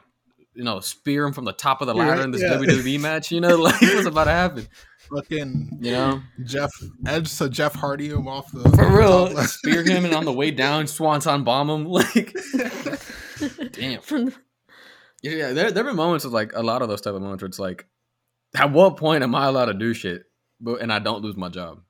[0.53, 2.53] you know, spear him from the top of the ladder right, in this yeah.
[2.55, 3.31] WWE match.
[3.33, 4.67] You know, like what's about to happen?
[5.13, 6.71] Fucking You know, Jeff
[7.07, 10.33] Edge to Jeff Hardy him off the for real, top spear him and on the
[10.33, 11.85] way down, swanton bomb him.
[11.89, 12.35] Like,
[13.71, 14.01] damn.
[14.01, 14.35] From the-
[15.23, 15.53] Yeah, yeah.
[15.53, 17.47] There, there have been moments of like a lot of those type of moments where
[17.47, 17.85] it's like,
[18.55, 20.23] at what point am I allowed to do shit,
[20.59, 21.81] but and I don't lose my job?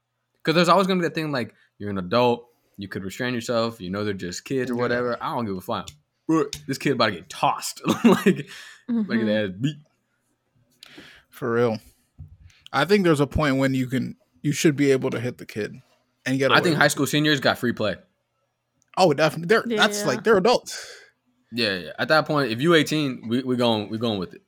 [0.44, 2.46] Because there's always gonna be that thing like you're an adult,
[2.78, 5.18] you could restrain yourself, you know they're just kids or whatever.
[5.22, 5.90] I don't give a fuck.
[6.68, 8.48] This kid about to get tossed, like like
[8.90, 9.20] Mhm.
[9.20, 9.78] his ass beat.
[11.30, 11.80] For real.
[12.72, 15.46] I think there's a point when you can you should be able to hit the
[15.46, 15.76] kid
[16.26, 17.96] and get I think high school seniors got free play.
[18.98, 19.48] Oh, definitely.
[19.48, 20.86] They're that's like they're adults.
[21.52, 21.92] Yeah, yeah.
[21.98, 24.42] At that point, if you 18, we we going we going with it.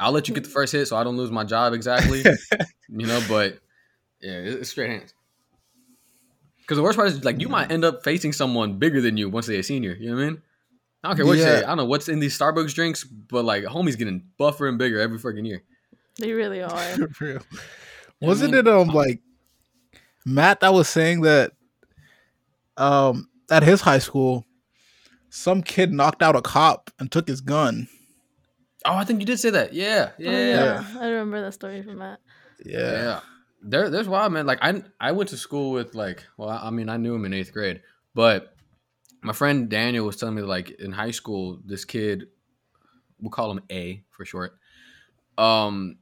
[0.00, 2.24] I'll let you get the first hit so I don't lose my job exactly.
[2.88, 3.58] you know, but
[4.20, 5.14] yeah, it's straight hands.
[6.60, 9.28] Because the worst part is like you might end up facing someone bigger than you
[9.28, 9.94] once they're a senior.
[9.94, 10.42] You know what I mean?
[11.04, 11.60] I don't care what you say.
[11.60, 11.64] Yeah.
[11.64, 15.00] I don't know what's in these Starbucks drinks, but like homie's getting buffer and bigger
[15.00, 15.62] every freaking year.
[16.18, 17.42] They really are real.
[18.20, 19.20] Wasn't mean- it um like
[20.24, 21.52] Matt that was saying that
[22.76, 24.46] um at his high school
[25.30, 27.88] some kid knocked out a cop and took his gun.
[28.84, 29.72] Oh, I think you did say that.
[29.72, 30.84] Yeah, yeah, Oh, yeah.
[30.94, 31.00] yeah.
[31.00, 32.20] i remember that story from matt
[32.64, 32.78] Yeah.
[32.92, 33.20] Yeah.
[33.64, 34.44] There, there's wild man.
[34.44, 37.32] Like I, I went to school with like, well, I mean, I knew him in
[37.32, 37.80] eighth grade,
[38.12, 38.54] but
[39.22, 42.26] my friend Daniel was telling me like in high school, this kid,
[43.20, 44.58] we'll call him A for short.
[45.38, 45.96] Um,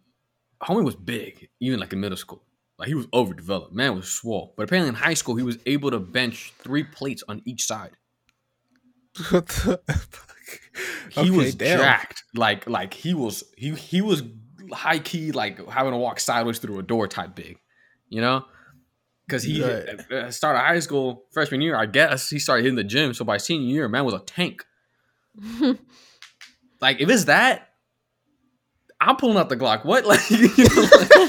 [0.62, 2.42] homie was big, even like in middle school.
[2.78, 3.72] Like he was overdeveloped.
[3.74, 4.54] Man was swole.
[4.56, 7.92] But apparently in high school he was able to bench three plates on each side.
[9.30, 10.30] What the fuck?
[11.10, 11.78] He Okay, was damn.
[11.78, 12.24] jacked.
[12.34, 14.22] Like like he was he he was
[14.72, 17.58] high key like having to walk sideways through a door type big.
[18.08, 18.44] You know?
[19.28, 19.70] Cause he Right.
[19.70, 22.84] Uh, uh, at- at started high school freshman year, I guess he started hitting the
[22.84, 23.14] gym.
[23.14, 24.64] So by senior year, man was a tank.
[26.80, 27.69] Like if it's that,
[29.00, 29.84] I'm pulling out the Glock.
[29.84, 30.04] What?
[30.10, 31.10] Like, you know, like-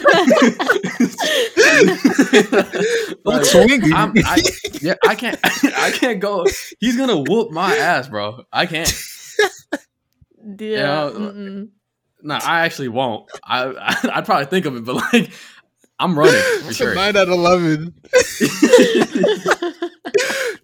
[3.24, 3.93] Like like, swinging.
[3.93, 4.41] I'm, I,
[4.82, 5.38] yeah, I can't.
[5.43, 6.45] I can't go.
[6.80, 8.43] He's gonna whoop my ass, bro.
[8.51, 8.91] I can't.
[10.59, 10.86] yeah.
[10.86, 11.69] know, mm-mm.
[12.24, 13.30] No, I actually won't.
[13.43, 15.32] I, I I'd probably think of it, but like,
[15.99, 16.95] I'm running for It's a sure.
[16.95, 17.93] nine out of eleven.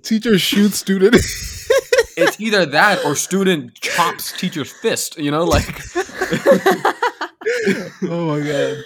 [0.03, 1.15] Teacher shoots student.
[2.17, 5.17] It's either that or student chops teacher's fist.
[5.17, 5.81] You know, like.
[8.03, 8.83] oh my god.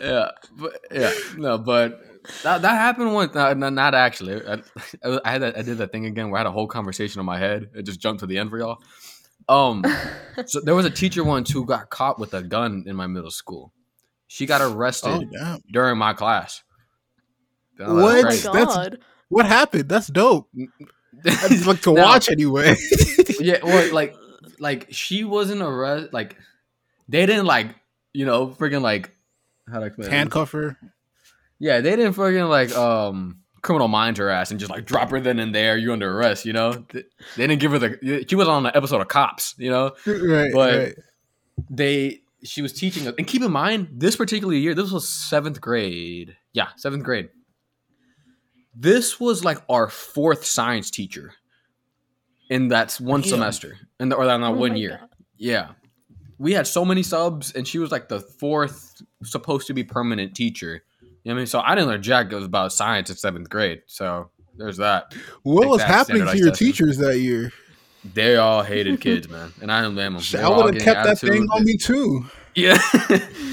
[0.00, 0.28] yeah,
[0.58, 2.00] but yeah, no, but
[2.42, 3.34] that that happened once.
[3.34, 4.40] No, no, not actually.
[4.46, 4.62] I,
[5.24, 7.26] I had that, I did that thing again where I had a whole conversation in
[7.26, 7.70] my head.
[7.74, 8.78] It just jumped to the end for y'all.
[9.48, 9.84] Um,
[10.46, 13.30] so there was a teacher once who got caught with a gun in my middle
[13.30, 13.72] school.
[14.26, 16.62] She got arrested Oh during my class.
[17.78, 18.12] I was What?
[18.14, 18.48] oh my crazy.
[18.52, 18.98] That's- god.
[19.34, 19.88] What happened?
[19.88, 20.48] That's dope.
[21.26, 22.76] I'd like to Now- watch anyway.
[23.40, 24.14] yeah, well, like,
[24.58, 26.12] like she wasn't arrested.
[26.12, 26.36] Like,
[27.08, 27.74] they didn't like,
[28.12, 29.10] you know, freaking like,
[29.70, 30.08] how do I explain?
[30.08, 30.12] it?
[30.12, 30.76] Handcuff her.
[31.58, 35.20] Yeah, they didn't fucking like um criminal mind her ass and just like drop her
[35.20, 35.76] then and there.
[35.78, 36.84] You under arrest, you know.
[36.92, 37.04] They
[37.36, 38.26] they didn't give her the.
[38.28, 39.92] She was on an episode of Cops, you know.
[40.06, 40.52] Right.
[40.52, 40.94] But- right.
[41.70, 44.74] They she was teaching and keep in mind this particular year.
[44.74, 46.36] This was seventh grade.
[46.52, 47.28] Yeah, seventh grade.
[48.74, 51.32] This was like our fourth science teacher
[52.50, 53.30] in that one Damn.
[53.30, 54.98] semester, in the, or that Oh one year.
[55.00, 55.08] God.
[55.36, 55.68] Yeah.
[56.38, 60.34] We had so many subs, and she was like the fourth supposed to be permanent
[60.34, 60.82] teacher.
[61.02, 61.46] You know what I mean?
[61.46, 63.82] So I didn't learn jack about science in seventh grade.
[63.86, 65.14] So there's that.
[65.42, 66.66] What Take was that, happening to your testing.
[66.66, 67.52] teachers that year?
[68.12, 69.52] They all hated kids, man.
[69.62, 70.22] And I don't blame them.
[70.38, 72.26] I would have kept that thing on me too.
[72.54, 72.78] Yeah.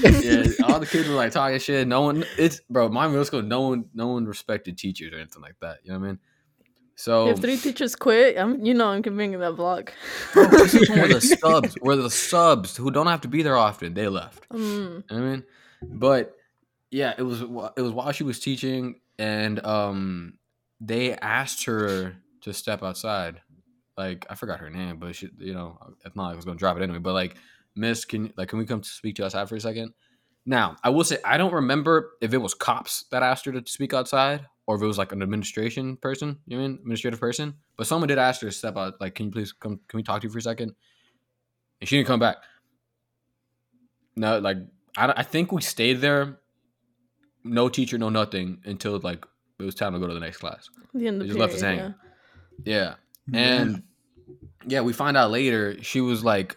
[0.02, 0.44] yeah.
[0.64, 1.86] All the kids were like talking shit.
[1.88, 5.42] No one it's bro, my middle school, no one no one respected teachers or anything
[5.42, 5.78] like that.
[5.84, 6.18] You know what I mean?
[6.94, 9.92] So if three teachers quit, I'm you know I'm convening that block.
[10.32, 13.56] bro, this is where the subs where the subs who don't have to be there
[13.56, 14.48] often, they left.
[14.50, 14.58] Mm.
[14.60, 15.44] You know what I mean,
[15.82, 16.36] but
[16.92, 20.34] yeah, it was it was while she was teaching, and um,
[20.80, 23.40] they asked her to step outside.
[23.96, 26.76] Like I forgot her name, but she, you know, if not, I was gonna drop
[26.76, 26.98] it anyway.
[26.98, 27.36] But like,
[27.74, 29.94] Miss, can like, can we come to speak to us outside for a second?
[30.44, 33.62] Now, I will say I don't remember if it was cops that asked her to
[33.70, 36.38] speak outside, or if it was like an administration person.
[36.46, 37.54] You know I mean administrative person?
[37.76, 39.00] But someone did ask her to step out.
[39.00, 39.80] Like, can you please come?
[39.88, 40.74] Can we talk to you for a second?
[41.80, 42.36] And she didn't come back.
[44.16, 44.58] No, like
[44.96, 46.40] I, I think we stayed there,
[47.44, 49.24] no teacher, no nothing until like
[49.58, 50.68] it was time to go to the next class.
[50.92, 51.94] The end of They the just left us period, hanging.
[52.64, 52.94] Yeah,
[53.32, 53.82] and
[54.66, 56.56] yeah, we find out later she was like,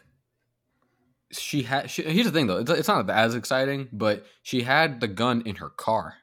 [1.32, 1.90] she had.
[1.90, 5.42] She, here's the thing though, it's, it's not as exciting, but she had the gun
[5.46, 6.16] in her car,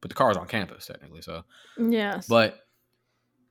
[0.00, 1.22] but the car was on campus technically.
[1.22, 1.44] So,
[1.78, 2.14] yeah.
[2.14, 2.26] Yes.
[2.26, 2.58] but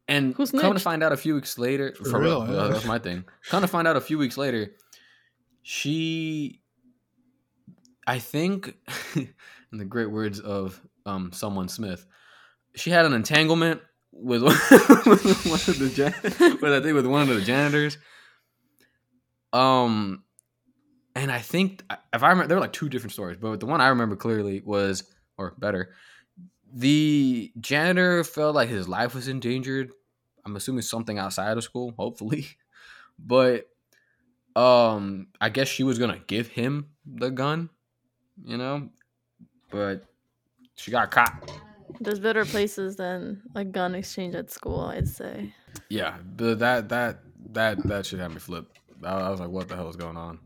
[0.07, 2.63] and Who come to find out a few weeks later, For for, real, real, uh,
[2.67, 2.73] yeah.
[2.73, 3.25] that's my thing.
[3.49, 4.71] Come to find out a few weeks later,
[5.63, 6.61] she,
[8.05, 8.73] I think,
[9.15, 12.05] in the great words of um someone Smith,
[12.75, 13.81] she had an entanglement
[14.13, 14.55] with one,
[15.05, 16.13] with one of the jan-
[16.61, 17.97] with I think with one of the janitors.
[19.53, 20.23] Um,
[21.17, 23.81] and I think if I remember, there were like two different stories, but the one
[23.81, 25.03] I remember clearly was,
[25.37, 25.93] or better,
[26.73, 29.91] the janitor felt like his life was endangered.
[30.45, 32.47] I'm assuming something outside of school, hopefully.
[33.19, 33.67] But
[34.55, 37.71] um I guess she was gonna give him the gun,
[38.45, 38.89] you know?
[39.71, 40.05] But
[40.75, 41.49] she got caught.
[41.99, 45.51] There's better places than a gun exchange at school, I'd say.
[45.89, 47.21] Yeah, but that that
[47.53, 48.71] that that should have me flip.
[49.03, 50.37] I, I was like, what the hell is going on?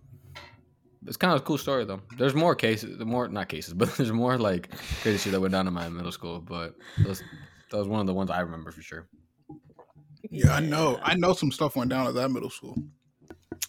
[1.08, 2.02] It's kind of a cool story though.
[2.18, 4.70] There's more cases, the more not cases, but there's more like
[5.02, 6.40] crazy shit that went down in my middle school.
[6.40, 7.24] But those,
[7.72, 9.08] that was one of the ones I remember for sure.
[10.30, 11.00] Yeah, I know.
[11.04, 12.76] I know some stuff went down at that middle school.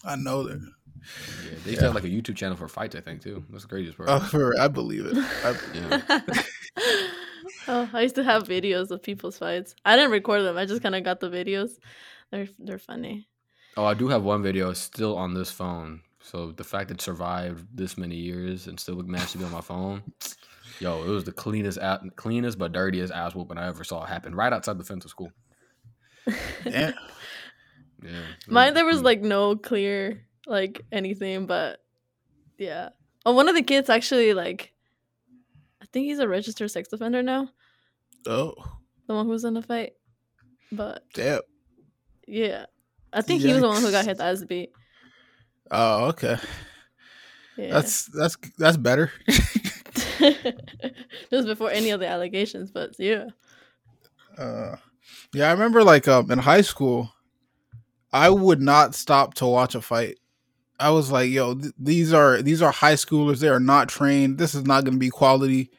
[0.05, 0.61] I know that.
[0.61, 3.45] Yeah, they used to have like a YouTube channel for fights, I think too.
[3.51, 4.09] That's the craziest part.
[4.09, 5.17] Uh, for, I believe it.
[5.17, 5.57] I,
[6.77, 7.03] Yeah.
[7.69, 9.75] oh, I used to have videos of people's fights.
[9.85, 10.57] I didn't record them.
[10.57, 11.73] I just kind of got the videos.
[12.31, 13.27] They're they're funny.
[13.77, 16.03] Oh, I do have one video still on this phone.
[16.25, 19.51] So the fact that it survived this many years and still managed to be on
[19.51, 20.03] my phone,
[20.81, 24.35] yo, it was the cleanest, a- cleanest but dirtiest ass whooping I ever saw happen
[24.35, 25.33] right outside the fence of school.
[26.65, 26.95] damn.
[28.05, 31.81] Yeah, Mine there was like no clear like anything, but
[32.59, 32.91] yeah,
[33.25, 34.73] Oh, one of the kids actually like,
[35.81, 37.49] I think he's a registered sex offender now.
[38.27, 38.55] Oh,
[39.07, 39.93] The one who was in the fight,
[40.73, 41.43] but damn.
[42.27, 42.67] yeah,
[43.13, 44.09] I think he was the one who got Yikes.
[44.09, 44.71] hit the ass beat.
[45.73, 46.37] Oh, okay.
[47.57, 47.73] Yeah.
[47.73, 49.11] That's that's that's better.
[50.19, 50.53] this
[51.31, 53.27] was before any of the allegations, but yeah.
[54.39, 54.77] Uh,
[55.35, 57.13] yeah, I remember like um in high school,
[58.13, 60.19] I would not stop to watch a fight.
[60.79, 63.41] I was like, yo, th- these are these are high schoolers.
[63.41, 64.39] They are not trained.
[64.39, 65.71] This is not going to be quality.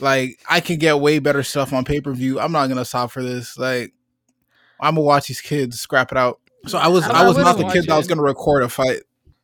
[0.00, 2.40] Like, I can get way better stuff on pay per view.
[2.40, 3.56] I'm not going to stop for this.
[3.56, 3.92] Like,
[4.80, 6.40] I'm gonna watch these kids scrap it out.
[6.66, 8.18] So I was I- I, I was not wouldn't the kid watch that was going
[8.18, 9.00] to record a fight.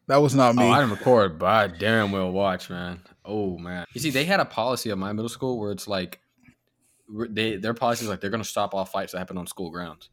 [0.09, 0.62] That was not me.
[0.64, 3.01] Oh, I didn't record, but I damn well watch, man.
[3.25, 6.21] Oh man, you see, they had a policy at my middle school where it's like,
[7.31, 10.11] they their policy is like they're gonna stop all fights that happen on school grounds,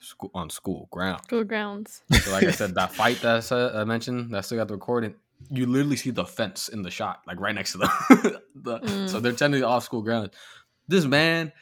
[0.00, 1.22] school on school ground.
[1.24, 2.02] School grounds.
[2.22, 5.14] So like I said, that fight that I, I mentioned, that still got the recording.
[5.50, 7.88] You literally see the fence in the shot, like right next to them.
[8.56, 9.08] the, Mm.
[9.08, 10.30] So they're technically off school grounds.
[10.88, 11.52] This man,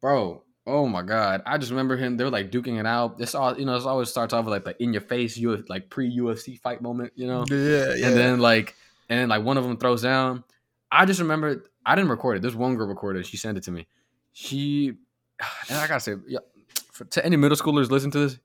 [0.00, 2.16] bro, oh my god, I just remember him.
[2.16, 3.18] They were like duking it out.
[3.18, 3.74] This all you know.
[3.74, 6.82] This always starts off with like the in your face, you like pre UFC fight
[6.82, 7.44] moment, you know.
[7.50, 8.06] yeah, yeah.
[8.08, 8.74] And then like,
[9.08, 10.44] and then like one of them throws down.
[10.90, 12.42] I just remember I didn't record it.
[12.42, 13.20] This one girl recorded.
[13.20, 13.26] it.
[13.26, 13.86] She sent it to me.
[14.32, 14.88] She,
[15.68, 16.40] and I gotta say, yeah,
[16.92, 18.38] for, to any middle schoolers listen to this,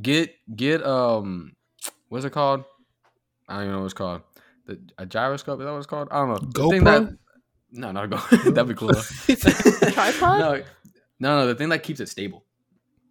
[0.00, 1.56] get get um,
[2.08, 2.64] what's it called?
[3.48, 4.22] I don't even know what it's called.
[4.66, 6.08] The a gyroscope is that what it's called?
[6.10, 6.50] I don't know.
[6.52, 7.08] The thing GoPro?
[7.08, 7.18] that
[7.70, 8.16] no, not a go.
[8.50, 8.92] That'd be cool.
[8.92, 10.38] Tripod?
[10.40, 10.62] no,
[11.20, 11.46] no, no.
[11.46, 12.44] The thing that keeps it stable.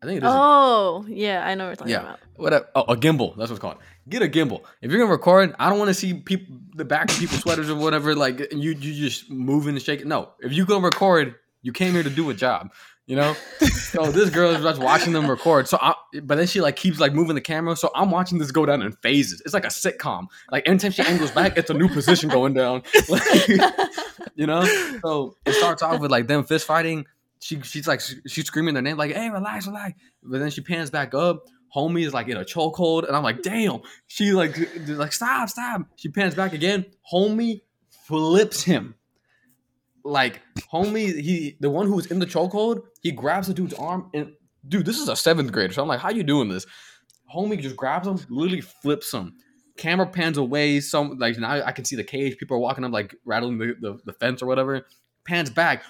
[0.02, 0.30] I think it is.
[0.32, 2.02] a- Oh, yeah, I know what you're talking Yeah.
[2.02, 2.20] about.
[2.36, 2.68] Whatever.
[2.76, 3.30] Oh, a gimbal.
[3.36, 3.78] That's what it's called.
[4.08, 4.62] Get a gimbal.
[4.82, 7.70] If you're gonna record, I don't want to see people the back of people's sweaters
[7.70, 8.14] or whatever.
[8.16, 10.08] Like you, you just moving and shaking.
[10.08, 12.72] No, if you're gonna record, you came here to do a job.
[13.08, 13.36] You know.
[13.60, 15.68] so this girl is just watching them record.
[15.68, 17.76] So, I, but then she like keeps like moving the camera.
[17.76, 19.42] So I'm watching this go down in phases.
[19.46, 20.28] It's like a sitcom.
[20.52, 22.84] Like anytime she angles back, it's a new position going down.
[23.10, 23.48] Like,
[24.36, 24.64] you know.
[25.02, 27.06] So it starts off with like them fist fighting.
[27.40, 30.90] She she's like she's screaming their name like, "Hey, relax, relax." But then she pans
[30.90, 31.44] back up.
[31.76, 34.58] Homie is like in a chokehold, and I'm like, "Damn!" She like
[34.88, 35.82] like stop, stop.
[35.96, 36.86] She pans back again.
[37.12, 37.62] Homie
[38.08, 38.96] flips him.
[40.04, 44.10] Like homie, he the one who was in the chokehold, he grabs the dude's arm
[44.14, 44.32] and
[44.68, 45.74] dude, this is a seventh grader.
[45.74, 46.66] So I'm like, how you doing this?
[47.34, 49.36] Homie just grabs him, literally flips him.
[49.78, 50.80] Camera pans away.
[50.80, 52.38] Some like now I can see the cage.
[52.38, 54.86] People are walking up like rattling the, the, the fence or whatever.
[55.26, 55.84] Pans back.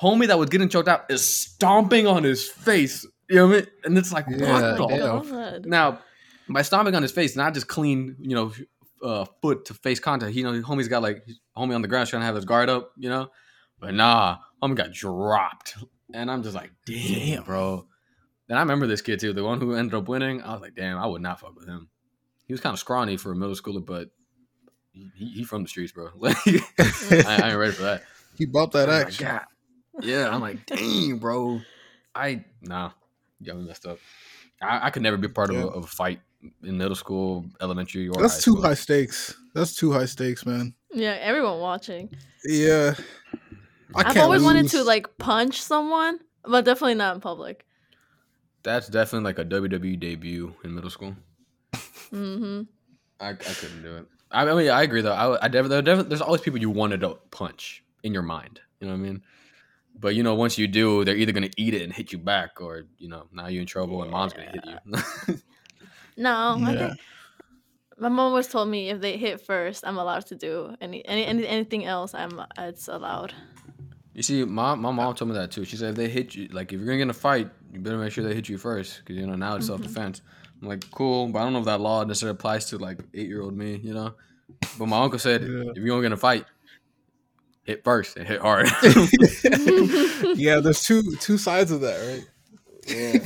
[0.00, 3.06] Homie that was getting choked out is stomping on his face.
[3.28, 3.66] You know what I mean?
[3.84, 5.70] And it's like, Yeah, what the damn.
[5.70, 5.98] Now,
[6.48, 8.52] by stomping on his face, not just clean, you know,
[9.02, 10.34] uh, foot to face contact.
[10.34, 11.24] You know, homie's got like
[11.56, 13.28] homie on the ground trying to have his guard up, you know.
[13.78, 15.76] But nah, homie got dropped,
[16.12, 17.86] and I'm just like, damn, bro.
[18.48, 20.42] And I remember this kid too, the one who ended up winning.
[20.42, 21.88] I was like, damn, I would not fuck with him.
[22.46, 24.08] He was kind of scrawny for a middle schooler, but
[24.92, 26.08] he, he from the streets, bro.
[26.24, 28.02] I, I ain't ready for that.
[28.36, 29.40] he bought that I'm like, action.
[30.00, 30.08] God.
[30.08, 31.60] Yeah, I'm like, dang, bro.
[32.14, 32.90] I nah,
[33.42, 33.98] got me messed up.
[34.62, 36.20] I, I could never be part of, a, of a fight
[36.62, 38.62] in middle school, elementary, or That's high too school.
[38.62, 39.34] high stakes.
[39.54, 40.74] That's too high stakes, man.
[40.92, 42.10] Yeah, everyone watching.
[42.44, 42.94] Yeah.
[43.94, 47.64] I I've can't always wanted to like punch someone, but definitely not in public.
[48.62, 51.16] That's definitely like a WWE debut in middle school.
[52.10, 52.62] hmm
[53.20, 54.06] I, I couldn't do it.
[54.30, 55.12] I, I mean, I agree though.
[55.12, 58.60] I, I never, there's always people you wanted to punch in your mind.
[58.80, 59.22] You know what I mean?
[60.00, 62.60] But you know, once you do, they're either gonna eat it and hit you back,
[62.60, 65.34] or you know, now you're in trouble and mom's gonna hit you.
[66.16, 66.94] No, Yeah.
[67.98, 71.24] my mom always told me if they hit first, I'm allowed to do any, any,
[71.24, 72.12] any anything else.
[72.14, 73.32] I'm it's allowed.
[74.12, 75.64] You see, my, my mom told me that too.
[75.64, 77.80] She said if they hit you, like if you're gonna get in a fight, you
[77.80, 79.82] better make sure they hit you first, because you know now it's mm-hmm.
[79.82, 80.22] self defense.
[80.60, 83.28] I'm like, cool, but I don't know if that law necessarily applies to like eight
[83.28, 84.14] year old me, you know.
[84.78, 85.70] But my uncle said Yeah.
[85.70, 86.44] if you're gonna get in a fight,
[87.70, 88.66] hit first and hit hard.
[90.36, 92.26] yeah, there's two two sides of that, right?
[92.86, 93.20] yeah.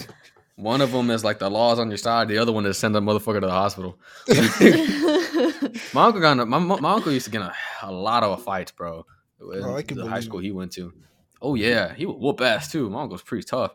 [0.56, 2.28] One of them is like the laws on your side.
[2.28, 3.98] The other one is send that motherfucker to the hospital.
[5.92, 8.40] my uncle got a, my, my uncle used to get in a, a lot of
[8.44, 9.04] fights, bro.
[9.40, 10.92] In Oh, the high school he went to.
[11.42, 12.88] Oh yeah, he would whoop ass too.
[12.88, 13.72] My uncle's pretty tough,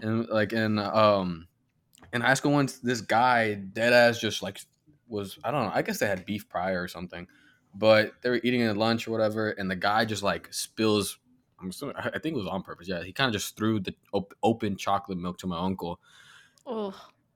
[0.00, 1.46] and like in um
[2.12, 4.60] in high school once this guy dead ass just like
[5.06, 5.72] was I don't know.
[5.72, 7.28] I guess they had beef prior or something,
[7.78, 11.18] but they were eating at lunch or whatever, and the guy just like spills.
[11.60, 12.88] I'm assuming, I I think it was on purpose.
[12.88, 16.00] Yeah, he kind of just threw the op- open chocolate milk to my uncle,
[16.66, 16.94] oh,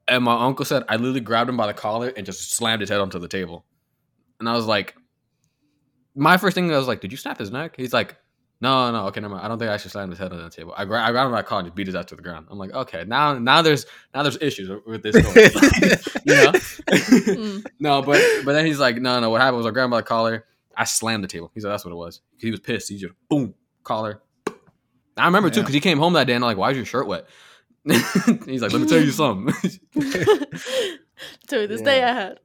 [0.09, 2.91] and my uncle said I literally grabbed him by the collar and just slammed his
[2.91, 3.65] head onto the table.
[4.39, 4.97] And I was like,
[6.15, 7.75] my first thing I was like, did you snap his neck?
[7.77, 8.17] He's like,
[8.63, 9.45] No, no, okay, never mind.
[9.45, 10.75] I don't think I should slam his head on the table.
[10.77, 12.47] I grabbed I grabbed my car and just beat his ass to the ground.
[12.51, 15.45] I'm like, okay, now now there's now there's issues with this story.
[16.27, 16.53] you know?
[16.53, 17.67] Mm.
[17.81, 19.31] no, but but then he's like, no, no.
[19.31, 20.45] What happened was I grabbed my collar.
[20.77, 21.51] I slammed the table.
[21.55, 22.21] He said that's what it was.
[22.39, 22.91] He was pissed.
[22.91, 24.23] He just boom collar.
[25.17, 26.87] I remember too because he came home that day and I'm like, why is your
[26.87, 27.27] shirt wet?
[27.85, 29.55] he's like, let me tell you something.
[31.49, 32.41] to this day, I had.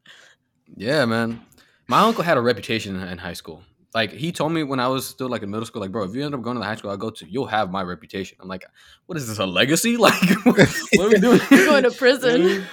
[0.77, 1.41] yeah, man.
[1.87, 3.63] My uncle had a reputation in, in high school.
[3.95, 6.13] Like he told me when I was still like in middle school, like, bro, if
[6.13, 8.37] you end up going to the high school I go to, you'll have my reputation.
[8.41, 8.65] I'm like,
[9.05, 9.95] what is this a legacy?
[10.05, 10.59] Like, what
[10.99, 11.39] are we doing?
[11.49, 12.65] You're going to prison.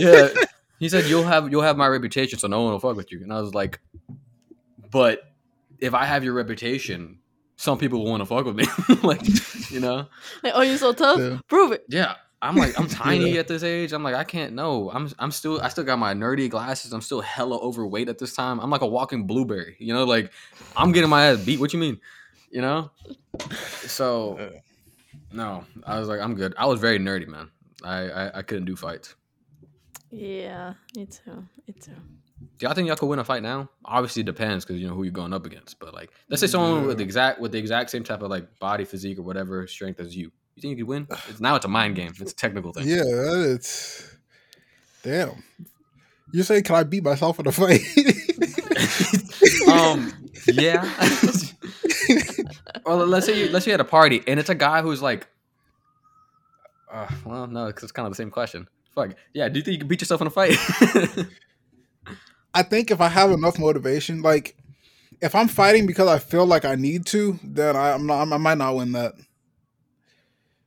[0.00, 0.28] yeah.
[0.78, 3.22] He said you'll have you'll have my reputation, so no one will fuck with you.
[3.22, 3.78] And I was like,
[4.90, 5.20] but
[5.80, 7.18] if I have your reputation,
[7.56, 8.64] some people will want to fuck with me.
[9.02, 9.20] like,
[9.70, 10.06] you know?
[10.42, 11.20] Like, oh, you so tough?
[11.20, 11.40] Yeah.
[11.46, 11.84] Prove it.
[11.90, 12.14] Yeah.
[12.42, 13.40] I'm like, I'm tiny Yeah.
[13.40, 13.92] at this age.
[13.92, 14.90] I'm like, I can't know.
[14.90, 16.92] I'm I'm still I still got my nerdy glasses.
[16.92, 18.60] I'm still hella overweight at this time.
[18.60, 19.76] I'm like a walking blueberry.
[19.78, 20.32] You know, like
[20.76, 21.60] I'm getting my ass beat.
[21.60, 22.00] What you mean?
[22.50, 22.90] You know?
[23.86, 24.52] So
[25.32, 26.54] no, I was like, I'm good.
[26.58, 27.50] I was very nerdy, man.
[27.84, 29.14] I I, I couldn't do fights.
[30.10, 31.44] Yeah, me too.
[31.68, 31.92] Me too.
[32.58, 33.70] Do y'all think y'all could win a fight now?
[33.84, 35.78] Obviously, it depends because you know who you're going up against.
[35.78, 38.58] But like, let's say someone with the exact with the exact same type of like
[38.58, 40.32] body physique or whatever strength as you.
[40.60, 41.06] You think you could win?
[41.28, 42.12] It's, now it's a mind game.
[42.20, 42.86] It's a technical thing.
[42.86, 44.14] Yeah, it's
[45.02, 45.42] damn.
[46.32, 47.80] You say, can I beat myself in a fight?
[49.72, 50.12] um.
[50.46, 50.82] Yeah.
[52.84, 55.00] well, let's say you, let's say you had a party and it's a guy who's
[55.00, 55.26] like,
[56.92, 58.68] uh, well, no, because it's kind of the same question.
[58.94, 59.14] Fuck.
[59.32, 59.48] Yeah.
[59.48, 60.56] Do you think you could beat yourself in a fight?
[62.52, 64.56] I think if I have enough motivation, like
[65.22, 68.30] if I'm fighting because I feel like I need to, then I, I'm not.
[68.30, 69.14] I might not win that.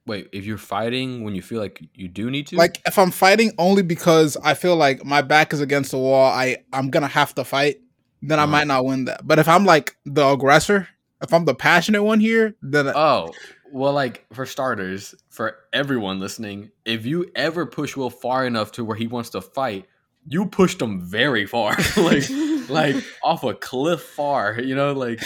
[0.06, 3.12] Wait, if you're fighting when you feel like you do need to, Like if I'm
[3.12, 7.08] fighting only because I feel like my back is against the wall, I I'm gonna
[7.08, 7.78] have to fight.
[8.22, 8.52] Then I Uh-huh.
[8.52, 9.26] might not win that.
[9.26, 10.88] But if I'm like the aggressor,
[11.22, 13.32] if I'm the passionate one here, then Oh,
[13.72, 18.84] well, like for starters, for everyone listening, if you ever push Will far enough to
[18.86, 19.86] where he wants to fight,
[20.28, 22.24] you pushed him very far, like
[22.70, 24.60] like off a cliff far.
[24.60, 25.22] You know, like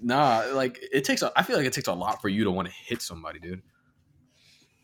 [0.00, 1.22] nah, like it takes.
[1.22, 3.38] A, I feel like it takes a lot for you to want to hit somebody,
[3.38, 3.62] dude.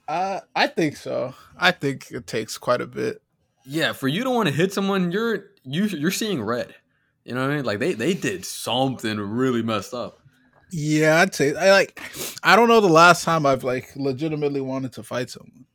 [0.09, 1.35] Uh, I think so.
[1.57, 3.23] I think it takes quite a bit.
[3.65, 6.75] Yeah, for you to want to hit someone, you're you you're seeing red.
[7.25, 7.65] You know what I mean?
[7.65, 10.19] Like they they did something really messed up.
[10.71, 12.01] Yeah, I'd say I like.
[12.43, 15.67] I don't know the last time I've like legitimately wanted to fight someone.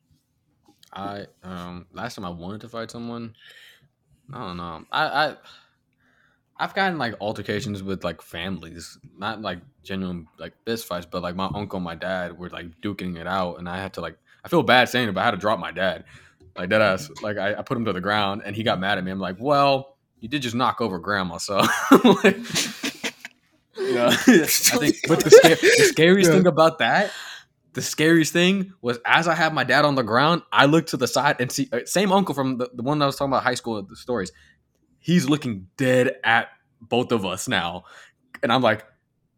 [0.91, 3.36] I um last time I wanted to fight someone,
[4.34, 4.84] I don't know.
[4.91, 5.36] I I
[6.60, 11.36] I've gotten like altercations with like families, not like genuine like fist fights, but like
[11.36, 14.18] my uncle, and my dad were like duking it out, and I had to like
[14.43, 16.05] I feel bad saying it, but I had to drop my dad,
[16.55, 17.12] like that ass.
[17.22, 19.12] Like I, I put him to the ground, and he got mad at me.
[19.12, 21.58] I'm like, well, you did just knock over grandma, so.
[21.91, 22.38] like,
[23.78, 26.38] you know, I think, but the, scar- the scariest Yeah.
[26.38, 27.12] thing about that
[27.74, 30.97] the scariest thing was as I had my dad on the ground, I looked to
[30.97, 33.32] the side and see uh, same uncle from the, the one that I was talking
[33.32, 34.32] about high school the stories.
[35.08, 36.49] He's looking dead at
[36.82, 37.86] both of us now,
[38.43, 38.84] and I'm like,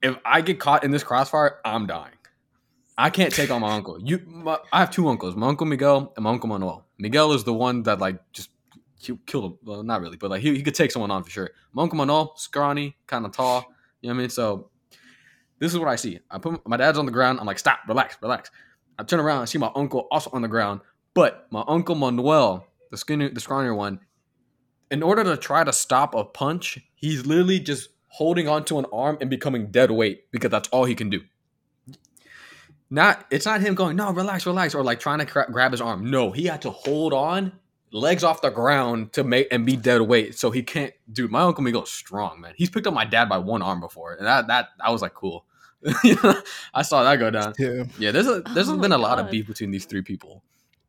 [0.01, 2.15] if I get caught in this crossfire, I'm dying.
[2.97, 4.01] I can't take on my uncle.
[4.01, 6.87] You, my, I have two uncles, my uncle Miguel and my uncle Manuel.
[6.97, 8.49] Miguel is the one that like just
[9.27, 9.57] killed him.
[9.63, 11.51] Well, not really, but like he, he could take someone on for sure.
[11.71, 13.63] My uncle Manuel, scrawny, kind of tall.
[14.01, 14.29] You know what I mean?
[14.31, 14.71] So
[15.59, 16.19] this is what I see.
[16.31, 17.39] I put my dad's on the ground.
[17.39, 18.49] I'm like, stop, relax, relax.
[18.97, 19.43] I turn around.
[19.43, 20.81] I see my uncle also on the ground,
[21.13, 23.99] but my uncle Manuel, the skinny, the scrawnier one,
[24.91, 29.17] in order to try to stop a punch, he's literally just holding onto an arm
[29.21, 31.21] and becoming dead weight because that's all he can do.
[32.89, 35.81] Not, it's not him going, no, relax, relax, or like trying to cra- grab his
[35.81, 36.09] arm.
[36.09, 37.51] No, he had to hold on,
[37.91, 40.93] legs off the ground to make and be dead weight, so he can't.
[41.11, 42.53] Dude, my uncle Miguel's strong, man.
[42.55, 45.13] He's picked up my dad by one arm before, and that that I was like,
[45.13, 45.45] cool.
[46.73, 47.53] I saw that go down.
[47.57, 50.01] Yeah, Yeah, there's a there's Oh been my a lot of beef between these three
[50.01, 50.43] people,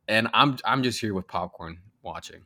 [0.09, 2.40] and I'm I'm just here with popcorn watching.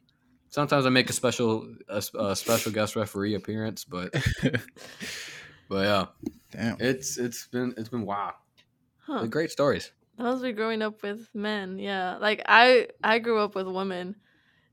[0.54, 4.12] Sometimes I make a special a, s- a special guest referee appearance, but
[5.68, 6.06] but yeah,
[6.52, 6.76] damn.
[6.78, 8.34] it's it's been it's been wild.
[9.00, 9.18] Huh.
[9.18, 9.90] They're great stories.
[10.16, 11.80] That must be growing up with men.
[11.80, 12.18] Yeah.
[12.18, 14.14] Like I I grew up with women.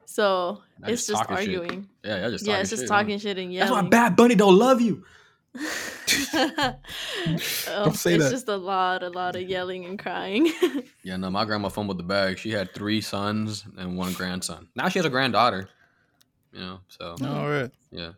[0.06, 1.58] So Now it's just just talking shit.
[1.58, 1.90] arguing.
[2.04, 2.98] Yeah, yeah, just Yeah, it's just shit, huh?
[3.00, 3.74] talking shit and yelling.
[3.74, 3.90] That's why.
[3.90, 5.04] Bad Bunny don't love you.
[5.56, 5.66] Oh,
[7.94, 8.32] say it's that.
[8.32, 10.52] just a lot, a lot of yelling and crying.
[11.04, 12.38] Yeah, no, my grandma fumbled the bag.
[12.38, 14.68] She had three sons and one grandson.
[14.76, 15.68] Now she has a granddaughter.
[16.54, 17.72] You know, so oh, All right.
[17.90, 18.12] Yeah.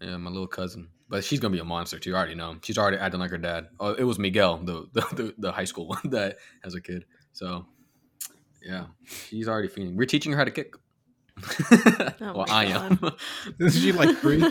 [0.00, 0.88] Yeah, my little cousin.
[1.08, 2.14] But she's gonna be a monster too.
[2.14, 2.56] I already know.
[2.62, 3.68] She's already acting like her dad.
[3.78, 7.04] Oh, it was Miguel, the the, the, the high school one that has a kid.
[7.32, 7.66] So
[8.60, 9.96] yeah, she's already feeling.
[9.96, 10.74] We're teaching her how to kick.
[12.20, 12.98] Oh, well, my I am.
[13.58, 14.42] Is she like three?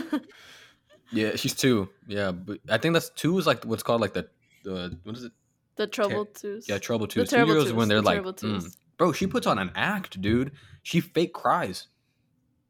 [1.12, 1.88] Yeah, she's two.
[2.06, 4.28] Yeah, but I think that's two is like what's called like the
[4.64, 5.32] the what is it?
[5.76, 6.68] The trouble twos.
[6.68, 7.28] Yeah, trouble The twos.
[7.28, 8.62] Two terrible year olds when they're the like, terrible mm.
[8.62, 8.76] twos.
[8.98, 10.52] bro, she puts on an act, dude.
[10.82, 11.86] She fake cries.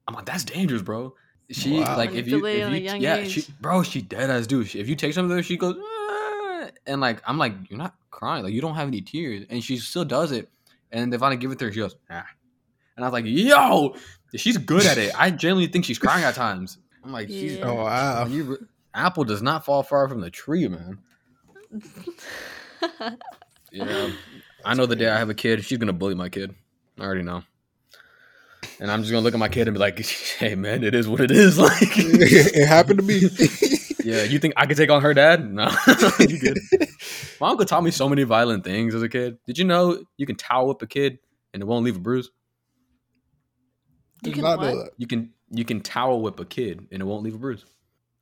[0.06, 1.14] I'm like, that's dangerous, bro.
[1.50, 1.96] She Wow.
[1.96, 4.46] like if you you, feel it if you young yeah, she bro, she dead as
[4.46, 4.68] dude.
[4.68, 8.44] She, if you take something, she goes "Ah," and like I'm like, you're not crying,
[8.44, 10.48] like you don't have any tears, and she still does it.
[10.92, 12.26] And they finally give it to her, she goes, ah.
[12.96, 13.96] And I was like, yo,
[14.36, 15.12] she's good at it.
[15.18, 16.78] I genuinely think she's crying at times.
[17.04, 17.64] I'm like, she's Yeah.
[17.64, 18.26] Oh wow.
[18.26, 18.56] you re-
[18.94, 20.98] apple does not fall far from the tree, man.
[23.72, 24.10] Yeah.
[24.64, 26.54] I know the day I have a kid, she's gonna bully my kid.
[26.98, 27.42] I already know.
[28.80, 29.98] And I'm just gonna look at my kid and be like,
[30.38, 33.20] "Hey, man, it is what it is." Like, it happened to me.
[34.04, 35.50] yeah, you think I could take on her dad?
[35.50, 35.70] No,
[36.20, 36.58] you good.
[37.40, 39.38] My uncle taught me so many violent things as a kid.
[39.46, 41.18] Did you know you can towel whip a kid
[41.54, 42.30] and it won't leave a bruise?
[44.22, 44.90] You Did can not know that.
[44.98, 47.64] You can you can towel whip a kid and it won't leave a bruise.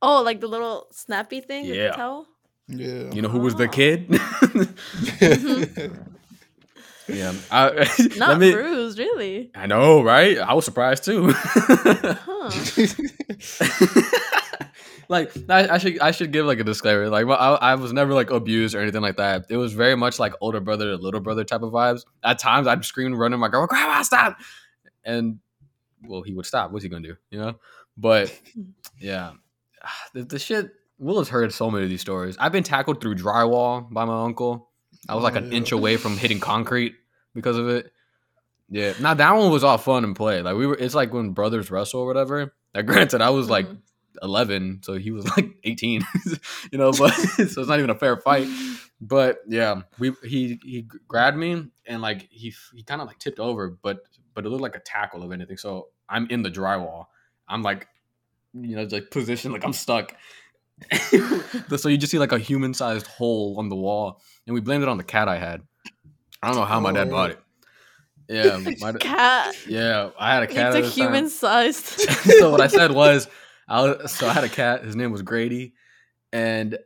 [0.01, 1.87] Oh, like the little snappy thing with Yeah.
[1.91, 2.27] the towel?
[2.67, 3.11] Yeah.
[3.11, 3.69] You know who was the Oh.
[3.69, 4.07] kid?
[7.11, 7.15] Mm-hmm.
[7.17, 9.51] yeah, I, Not me- bruised, really.
[9.55, 10.37] I know, right?
[10.37, 11.33] I was surprised too.
[15.09, 17.09] Like I, I should I should give like a disclaimer.
[17.09, 19.45] Like well, I, I was never like abused or anything like that.
[19.49, 22.05] It was very much like older brother to little brother type of vibes.
[22.23, 24.37] At times I'd scream, run to my girl, "Grandma, stop!"
[25.03, 25.39] And
[26.07, 26.71] well, he would stop.
[26.71, 27.15] What's he gonna do?
[27.29, 27.55] You know?
[27.97, 28.37] But
[28.99, 29.31] yeah,
[30.13, 30.71] the, the shit.
[30.99, 32.37] Will has heard so many of these stories.
[32.39, 34.69] I've been tackled through drywall by my uncle.
[35.09, 35.57] I was like Oh, an yeah.
[35.57, 36.93] inch away from hitting concrete
[37.33, 37.91] because of it.
[38.69, 38.93] Yeah.
[39.01, 40.43] Now that one was all fun and play.
[40.43, 40.77] Like we were.
[40.77, 42.53] It's like when brothers wrestle or whatever.
[42.75, 43.79] Like granted, I was like Mhm.
[44.21, 46.01] 11 so he was like 18
[46.71, 48.45] you know but so it's not even a fair fight
[48.99, 53.39] but yeah we he he grabbed me and like he he kind of like tipped
[53.39, 53.99] over but
[54.33, 57.05] but it looked like a tackle of anything so i'm in the drywall
[57.47, 57.87] i'm like
[58.53, 60.15] you know like positioned like i'm stuck
[61.77, 64.83] so you just see like a human sized hole on the wall and we blamed
[64.83, 65.61] it on the cat i had
[66.41, 67.11] i don't know how my dad Oh.
[67.11, 67.39] bought it
[68.29, 69.55] yeah my, Cat.
[69.67, 71.85] yeah i had a cat It's at a the time human sized.
[72.39, 73.27] so what I said was,
[73.67, 74.83] I was, so I had a cat.
[74.85, 75.73] His name was Grady,
[76.31, 76.77] and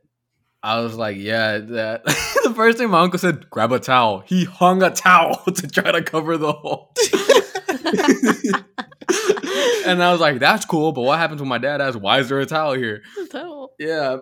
[0.65, 2.05] I was like, yeah, that.
[2.43, 4.23] the first thing my uncle said, grab a towel.
[4.25, 6.91] He hung a towel to try to cover the hole.
[9.85, 12.29] and I was like, that's cool, but what happens when my dad asks, why is
[12.29, 13.03] there a towel here?
[13.29, 13.73] Towel.
[13.77, 14.17] Yeah.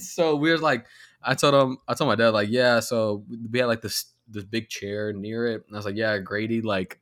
[0.00, 0.84] so we was like,
[1.22, 4.42] I told him, I told my dad, like, yeah, so we had like this this
[4.42, 5.62] big chair near it.
[5.68, 6.98] And I was like, yeah, Grady like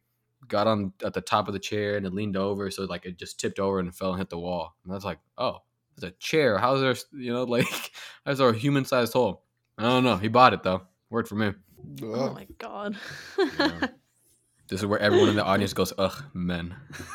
[0.49, 3.17] got on at the top of the chair and it leaned over, so like it
[3.17, 4.75] just tipped over and fell and hit the wall.
[4.85, 5.61] And I was like, oh,
[6.03, 6.59] it's a chair.
[6.59, 7.93] How's there, you know, like
[8.25, 9.43] how's there a human sized hole?
[9.79, 10.17] I don't know.
[10.17, 10.83] He bought it though.
[11.11, 11.53] Word for me.
[12.03, 12.97] Oh my god.
[13.39, 13.87] Yeah.
[14.69, 16.75] This is where everyone in the audience goes, ugh, men.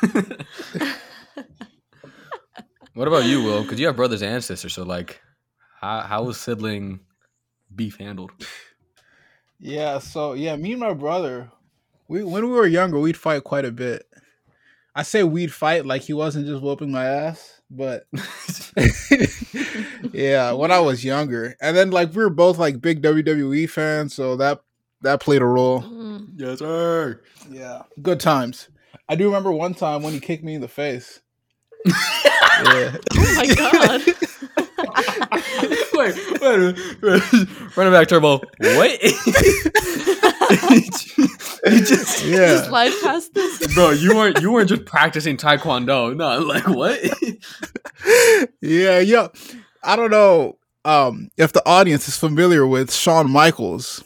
[2.94, 3.64] what about you, Will?
[3.64, 5.20] Because you have brothers and sisters, so like,
[5.80, 7.00] how how was sibling
[7.74, 8.30] beef handled?
[9.58, 11.50] Yeah, so yeah, me and my brother,
[12.06, 14.06] we when we were younger, we'd fight quite a bit.
[14.94, 18.06] I say we'd fight like he wasn't just whooping my ass, but
[20.12, 24.14] yeah, when I was younger, and then like we were both like big WWE fans,
[24.14, 24.62] so that
[25.02, 25.82] that played a role.
[25.82, 26.28] Mm.
[26.36, 27.20] yes, sir.
[27.50, 28.68] Yeah, good times.
[29.08, 31.20] I do remember one time when he kicked me in the face.
[31.84, 32.96] yeah.
[33.14, 34.02] Oh my god.
[35.94, 37.76] wait, wait, a minute.
[37.76, 38.40] run back, Turbo.
[38.58, 39.00] What?
[40.50, 42.68] you just, Yeah.
[42.68, 42.70] Just
[43.02, 43.74] past this.
[43.74, 46.16] bro, you weren't you weren't just practicing Taekwondo.
[46.16, 47.00] No, like what?
[48.60, 49.28] yeah, yeah.
[49.82, 54.02] I don't know um, if the audience is familiar with Shawn Michaels,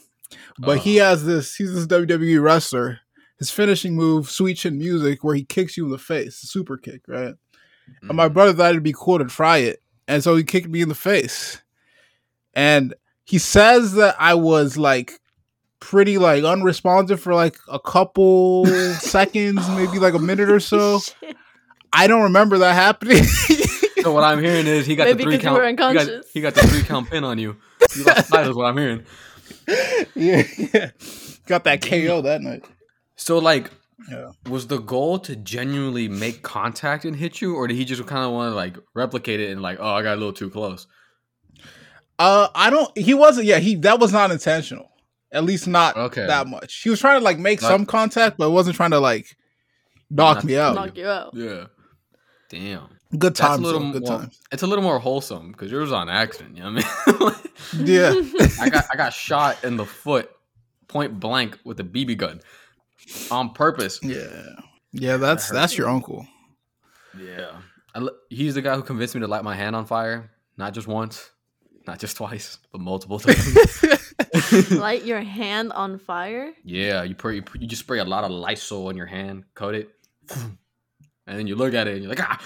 [0.59, 1.55] but he has this.
[1.55, 2.99] He's this WWE wrestler.
[3.39, 7.01] His finishing move, Sweet Chin Music, where he kicks you in the face, super kick,
[7.07, 7.33] right?
[8.01, 10.81] And my brother thought it'd be cool to try it, and so he kicked me
[10.81, 11.61] in the face.
[12.53, 12.93] And
[13.25, 15.19] he says that I was like
[15.83, 18.65] pretty like unresponsive for like a couple
[18.99, 20.99] seconds, maybe like a minute or so.
[20.99, 21.35] Shit.
[21.91, 23.23] I don't remember that happening.
[24.03, 25.61] So what I'm hearing is he got Maybe the three 'cause you count.
[25.61, 27.55] were he, got, he got the three count pin on you.
[27.95, 29.05] You lost the is what I'm hearing.
[30.13, 30.89] yeah, yeah.
[31.45, 32.65] Got that KO that night.
[33.15, 33.71] So like,
[34.11, 34.31] Yeah.
[34.49, 38.25] was the goal to genuinely make contact and hit you, or did he just kind
[38.25, 40.85] of want to like replicate it and like, oh, I got a little too close?
[42.19, 42.97] Uh, I don't.
[42.97, 43.45] He wasn't.
[43.47, 44.91] Yeah, he that was not intentional.
[45.33, 46.25] At least not Okay.
[46.27, 46.81] that much.
[46.83, 49.35] He was trying to like make Not- some contact, but wasn't trying to like
[50.09, 50.75] knock Not- me out.
[50.75, 51.31] Knock you out.
[51.33, 51.65] Yeah.
[52.49, 52.87] Damn.
[53.17, 53.59] Good That's times.
[53.59, 54.39] a little though, good more, times.
[54.51, 56.55] It's a little more wholesome because yours was on accident.
[56.57, 57.33] You know what I mean?
[57.87, 58.13] Yeah.
[58.61, 60.29] I got I got shot in the foot,
[60.87, 62.41] point blank with a BB gun,
[63.31, 63.99] on purpose.
[64.03, 64.27] Yeah.
[64.91, 65.17] Yeah.
[65.17, 66.27] That's hurt that's your uncle.
[67.19, 67.51] Yeah.
[67.95, 70.87] I, he's the guy who convinced me to light my hand on fire, not just
[70.87, 71.29] once.
[71.87, 73.83] Not just twice, but multiple times.
[74.71, 76.53] Light your hand on fire.
[76.63, 79.43] yeah, you put, you put- you just spray a lot of Lysol on your hand,
[79.55, 79.89] coat it,
[80.29, 80.57] and
[81.25, 82.39] then you look at it and you're like, ah.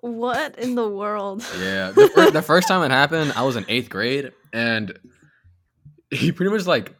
[0.00, 1.44] What in the world?
[1.60, 4.98] Yeah, the, fir- the first time it happened, I was in eighth grade, and
[6.10, 6.92] he pretty much like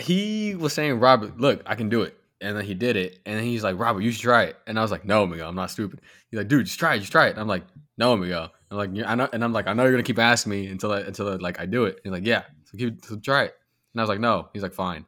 [0.00, 3.36] he was saying, "Robert, look, I can do it," and then he did it, and
[3.36, 5.56] then he's like, "Robert, you should try it," and I was like, "No, Miguel, I'm
[5.56, 7.64] not stupid." He's like, "Dude, just try it, just try it." And I'm like,
[7.98, 10.66] "No, Miguel." Like, I know," and I'm like, "I know you're gonna keep asking me
[10.66, 13.44] until I, until I, like I do it." He's like, "Yeah, so keep so try
[13.44, 13.54] it,"
[13.92, 15.06] and I was like, "No." He's like, "Fine."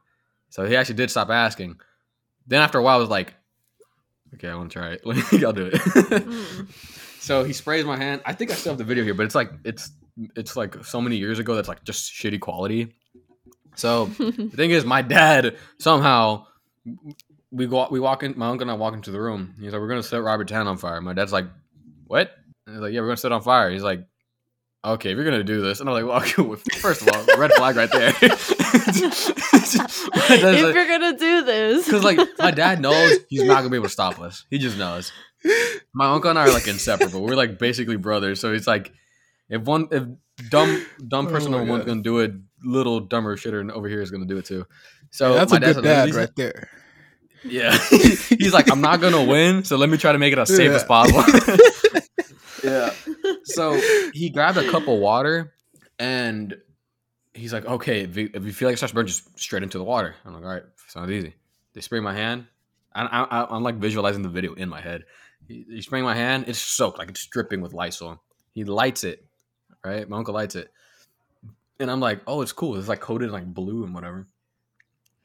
[0.49, 1.79] So he actually did stop asking.
[2.47, 3.33] Then after a while, I was like,
[4.35, 5.01] "Okay, I want to try it.
[5.43, 6.93] I'll do it." Mm.
[7.19, 8.21] So he sprays my hand.
[8.25, 9.91] I think I still have the video here, but it's like it's
[10.37, 12.95] it's like so many years ago that's like just shitty quality.
[13.75, 16.45] So the thing is, my dad somehow
[17.51, 18.37] we go we walk in.
[18.37, 19.55] My uncle and I walk into the room.
[19.59, 21.47] He's like, "We're gonna set Robert Town on fire." My dad's like,
[22.05, 22.31] "What?"
[22.67, 24.05] And he's like, "Yeah, we're gonna set it on fire." He's like,
[24.85, 26.05] "Okay, if you're gonna do this," and I'm like,
[26.37, 28.13] "Well, first of all, red flag right there."
[29.49, 33.85] if you're gonna do this, Because like my dad knows he's not gonna be able
[33.87, 34.45] to stop us.
[34.49, 35.11] He just knows.
[35.93, 37.23] My uncle and I are like inseparable.
[37.23, 38.39] We're like basically brothers.
[38.39, 38.91] So it's like
[39.49, 40.03] if one if
[40.49, 44.01] dumb dumb Oh person my number one's gonna do it, little dumber shitter over here
[44.01, 44.65] is gonna do it too.
[45.11, 46.69] So That's my a dad's good like, dad he's- right there.
[47.43, 50.53] Yeah, he's like, I'm not gonna win, so let me try to make it as
[50.53, 51.23] safe as possible.
[52.67, 52.93] Yeah.
[53.45, 53.79] So
[54.13, 55.53] he grabbed a cup of water
[55.99, 56.55] and
[57.33, 59.63] he's like, okay, if you, if you feel like it starts to burn, just straight
[59.63, 60.15] into the water.
[60.25, 61.33] I'm like, all right, sounds easy.
[61.73, 62.47] They spray my hand.
[62.93, 65.03] I, I'm like visualizing the video in my head.
[65.47, 66.45] He, he spraying my hand.
[66.47, 68.21] It's soaked, like it's dripping with Lysol.
[68.53, 69.23] He lights it,
[69.85, 70.09] right?
[70.09, 70.71] My uncle lights it.
[71.79, 72.75] And I'm like, oh, it's cool.
[72.75, 74.27] It's like coated in like blue and whatever.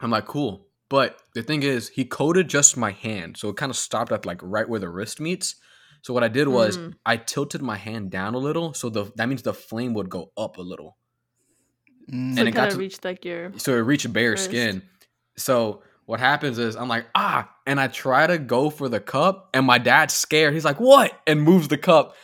[0.01, 0.66] I'm like, cool.
[0.90, 3.38] But the thing is, he coated just my hand.
[3.38, 5.55] So it kind of stopped at like right where the wrist meets.
[6.03, 6.94] So what I did was Mm.
[7.07, 8.74] I tilted my hand down a little.
[8.74, 10.96] So the that means the flame would go up a little.
[12.11, 12.34] Mm.
[12.34, 13.53] so and it it got kind of to- reached like your.
[13.59, 14.44] So it reached bare Wrist.
[14.44, 14.82] skin.
[15.36, 19.48] So what happens is I'm like, ah, and I try to go for the cup,
[19.55, 20.53] and my dad's scared.
[20.53, 21.12] He's like, what?
[21.26, 22.16] And moves the cup.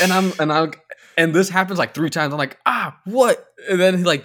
[0.00, 0.72] And I'm and I'm
[1.16, 2.32] and this happens like three times.
[2.34, 3.46] I'm like, ah, what?
[3.70, 4.24] And then he like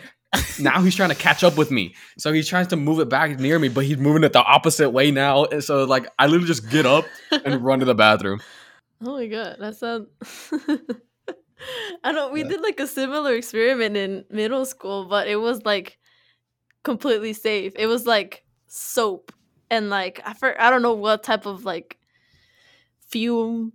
[0.59, 1.95] now he's trying to catch up with me.
[2.17, 4.89] So he tries to move it back near me, but he's moving it the opposite
[4.89, 5.45] way now.
[5.45, 7.05] And so like I literally just get up
[7.45, 8.41] and run to the bathroom.
[9.03, 10.07] Oh my god, that sounds.
[12.03, 12.33] I don't.
[12.33, 12.49] We Yeah.
[12.49, 15.97] did like a similar experiment in middle school, but it was like
[16.83, 17.73] completely safe.
[17.77, 19.31] It was like soap
[19.71, 21.97] and like I for, I don't know what type of like
[23.09, 23.73] fume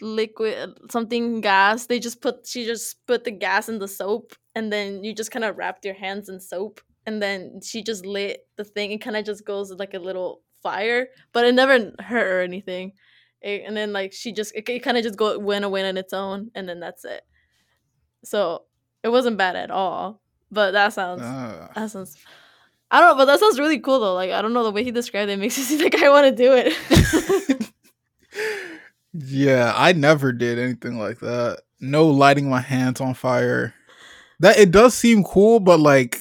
[0.00, 4.72] liquid something gas they just put she just put the gas in the soap and
[4.72, 8.46] then you just kind of wrapped your hands in soap and then she just lit
[8.56, 12.26] the thing it kind of just goes like a little fire but it never hurt
[12.26, 12.92] or anything
[13.44, 16.12] it, and then like she just it, kind of just go went away on its
[16.12, 17.22] own and then that's it
[18.24, 18.64] so
[19.02, 20.20] it wasn't bad at all
[20.50, 21.70] but that sounds Ah.
[21.74, 22.16] that sounds
[22.90, 24.82] i don't know but that sounds really cool though like i don't know the way
[24.82, 27.70] he described it makes it seem like i want to do it
[29.16, 31.60] Yeah, I never did anything like that.
[31.80, 33.72] No lighting my hands on fire.
[34.40, 36.16] That it does seem cool, but like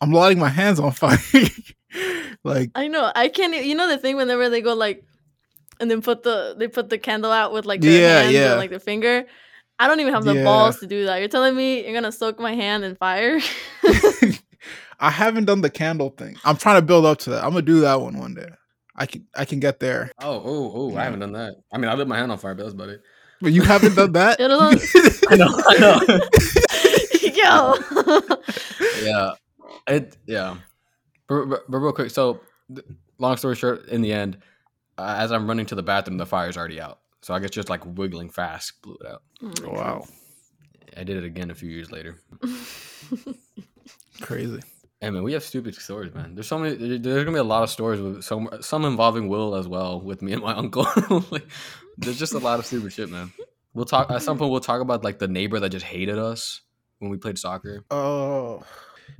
[0.00, 1.18] I'm lighting my hands on fire.
[2.44, 5.04] like i know i can't you know the thing whenever they go like
[5.80, 8.52] and then put the they put the candle out with like their Yeah, hands yeah.
[8.54, 9.24] or like their finger
[9.78, 10.44] i don't even have the Yeah.
[10.44, 13.40] balls to do that you're telling me you're gonna soak my hand in fire
[15.00, 16.36] I haven't done the candle thing.
[16.44, 17.42] I'm trying to build up to that.
[17.44, 18.46] I'm gonna do that one one day.
[18.96, 20.10] I can I can get there.
[20.22, 21.56] Oh, oh, oh, I haven't done that.
[21.72, 23.02] I mean I lit my hand on fire, but that's about it.
[23.42, 24.38] But you haven't done that?
[24.40, 26.00] It was- I know, I know.
[27.34, 27.74] yo
[29.02, 29.32] yeah
[29.88, 30.56] it yeah
[31.28, 32.40] but, but, but real quick so
[33.18, 34.38] long story short in the end
[34.98, 37.00] uh, as i'm running to the bathroom the fire's already out.
[37.22, 39.22] So i guess just like wiggling fast blew it out.
[39.64, 40.06] Oh wow,
[40.96, 42.18] i did it again a few years later.
[44.20, 44.60] Crazy.
[45.00, 46.34] hey man we have stupid stories man.
[46.34, 49.54] There's so many there's gonna be a lot of stories with some some involving will
[49.56, 50.86] as well with me and my uncle.
[51.30, 51.46] Like
[51.98, 53.32] there's just a lot of stupid shit man.
[53.74, 56.60] We'll talk at some point we'll talk about like the neighbor that just hated us
[57.00, 57.84] when we played soccer.
[57.90, 58.62] Oh,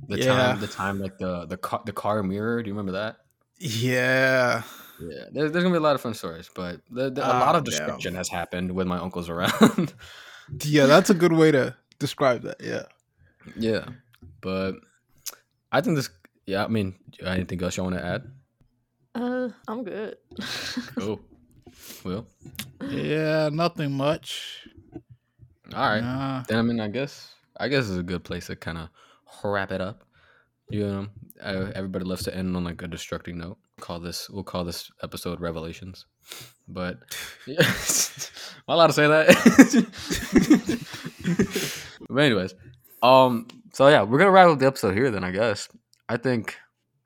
[0.07, 0.25] the Yeah.
[0.33, 2.63] time the time like the the car, the car mirror.
[2.63, 3.17] Do you remember that?
[3.59, 4.63] Yeah.
[4.99, 7.39] Yeah, there's, there's gonna be a lot of fun stories, but the, the, a Ah,
[7.39, 7.71] lot of damn.
[7.71, 9.93] destruction has happened with my uncles around.
[10.63, 12.57] Yeah, that's a good way to describe that.
[12.61, 12.83] Yeah.
[13.57, 13.85] yeah,
[14.41, 14.75] but
[15.71, 16.09] I think this.
[16.45, 16.93] Yeah, I mean,
[17.25, 18.23] anything else you want to add?
[19.15, 20.17] uh i'm good
[20.99, 21.19] Cool.
[22.03, 22.27] Well,
[22.89, 24.67] Yeah, nothing much.
[25.73, 26.01] all right.
[26.01, 26.43] Nah.
[26.47, 28.89] Then I mean, I guess I guess it's a good place to kind of
[29.43, 30.03] wrap it up.
[30.69, 31.07] You know,
[31.41, 33.57] uh, everybody loves to end on like a destructing note.
[33.81, 36.05] Call this we'll call this episode Revelations.
[36.67, 36.99] But
[37.47, 37.67] yeah, am
[38.69, 39.25] I allowed to say that?
[42.09, 42.53] But anyways,
[43.01, 45.11] um, so yeah, we're gonna wrap up the episode here.
[45.11, 45.67] Then I guess
[46.07, 46.55] I think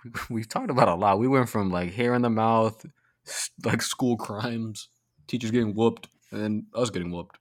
[0.03, 1.19] we- we've talked about a lot.
[1.19, 2.85] We went from like hair in the mouth,
[3.65, 4.89] like school crimes,
[5.27, 7.37] teachers getting whooped, and then us getting whooped.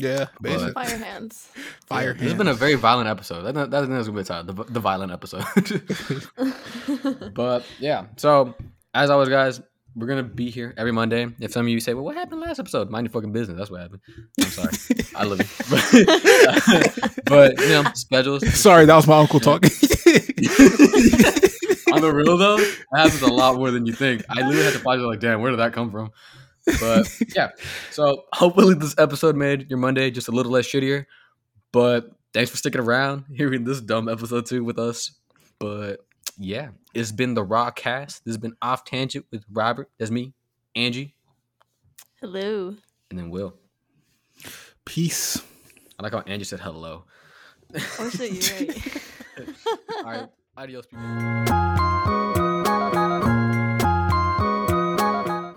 [0.00, 0.72] Yeah, basically.
[0.72, 1.48] Fire hands.
[1.86, 3.42] Fire This has been a very violent episode.
[3.42, 4.46] That, that, that's gonna be a time.
[4.46, 5.44] The, the violent episode.
[7.34, 8.54] but yeah, so
[8.94, 9.60] as always, guys,
[9.94, 11.28] we're gonna be here every Monday.
[11.40, 13.58] If some of you say, "Well, what happened last episode?" Mind your fucking business.
[13.58, 14.00] That's what happened.
[14.40, 14.72] I'm sorry.
[15.14, 15.46] I love you,
[17.26, 18.48] but you know, schedules.
[18.58, 19.70] Sorry, that was my uncle talking.
[21.92, 24.24] On the real though, that happens a lot more than you think.
[24.28, 25.00] I literally had to pause.
[25.00, 26.12] Like, damn, where did that come from?
[26.80, 27.50] But yeah,
[27.90, 31.06] so hopefully this episode made your Monday just a little less shittier.
[31.72, 35.12] But thanks for sticking around, hearing this dumb episode too with us.
[35.58, 36.00] But
[36.38, 38.24] yeah, it's been the Raw Cast.
[38.24, 39.90] This has been Off Tangent with Robert.
[39.98, 40.32] That's me,
[40.74, 41.14] Angie,
[42.20, 42.74] Hello.
[43.10, 43.54] and then Will.
[44.84, 45.42] Peace.
[45.98, 47.04] I like how Angie said hello.
[47.98, 49.56] Oh shit, you're right.
[49.98, 51.89] All right, adios, people.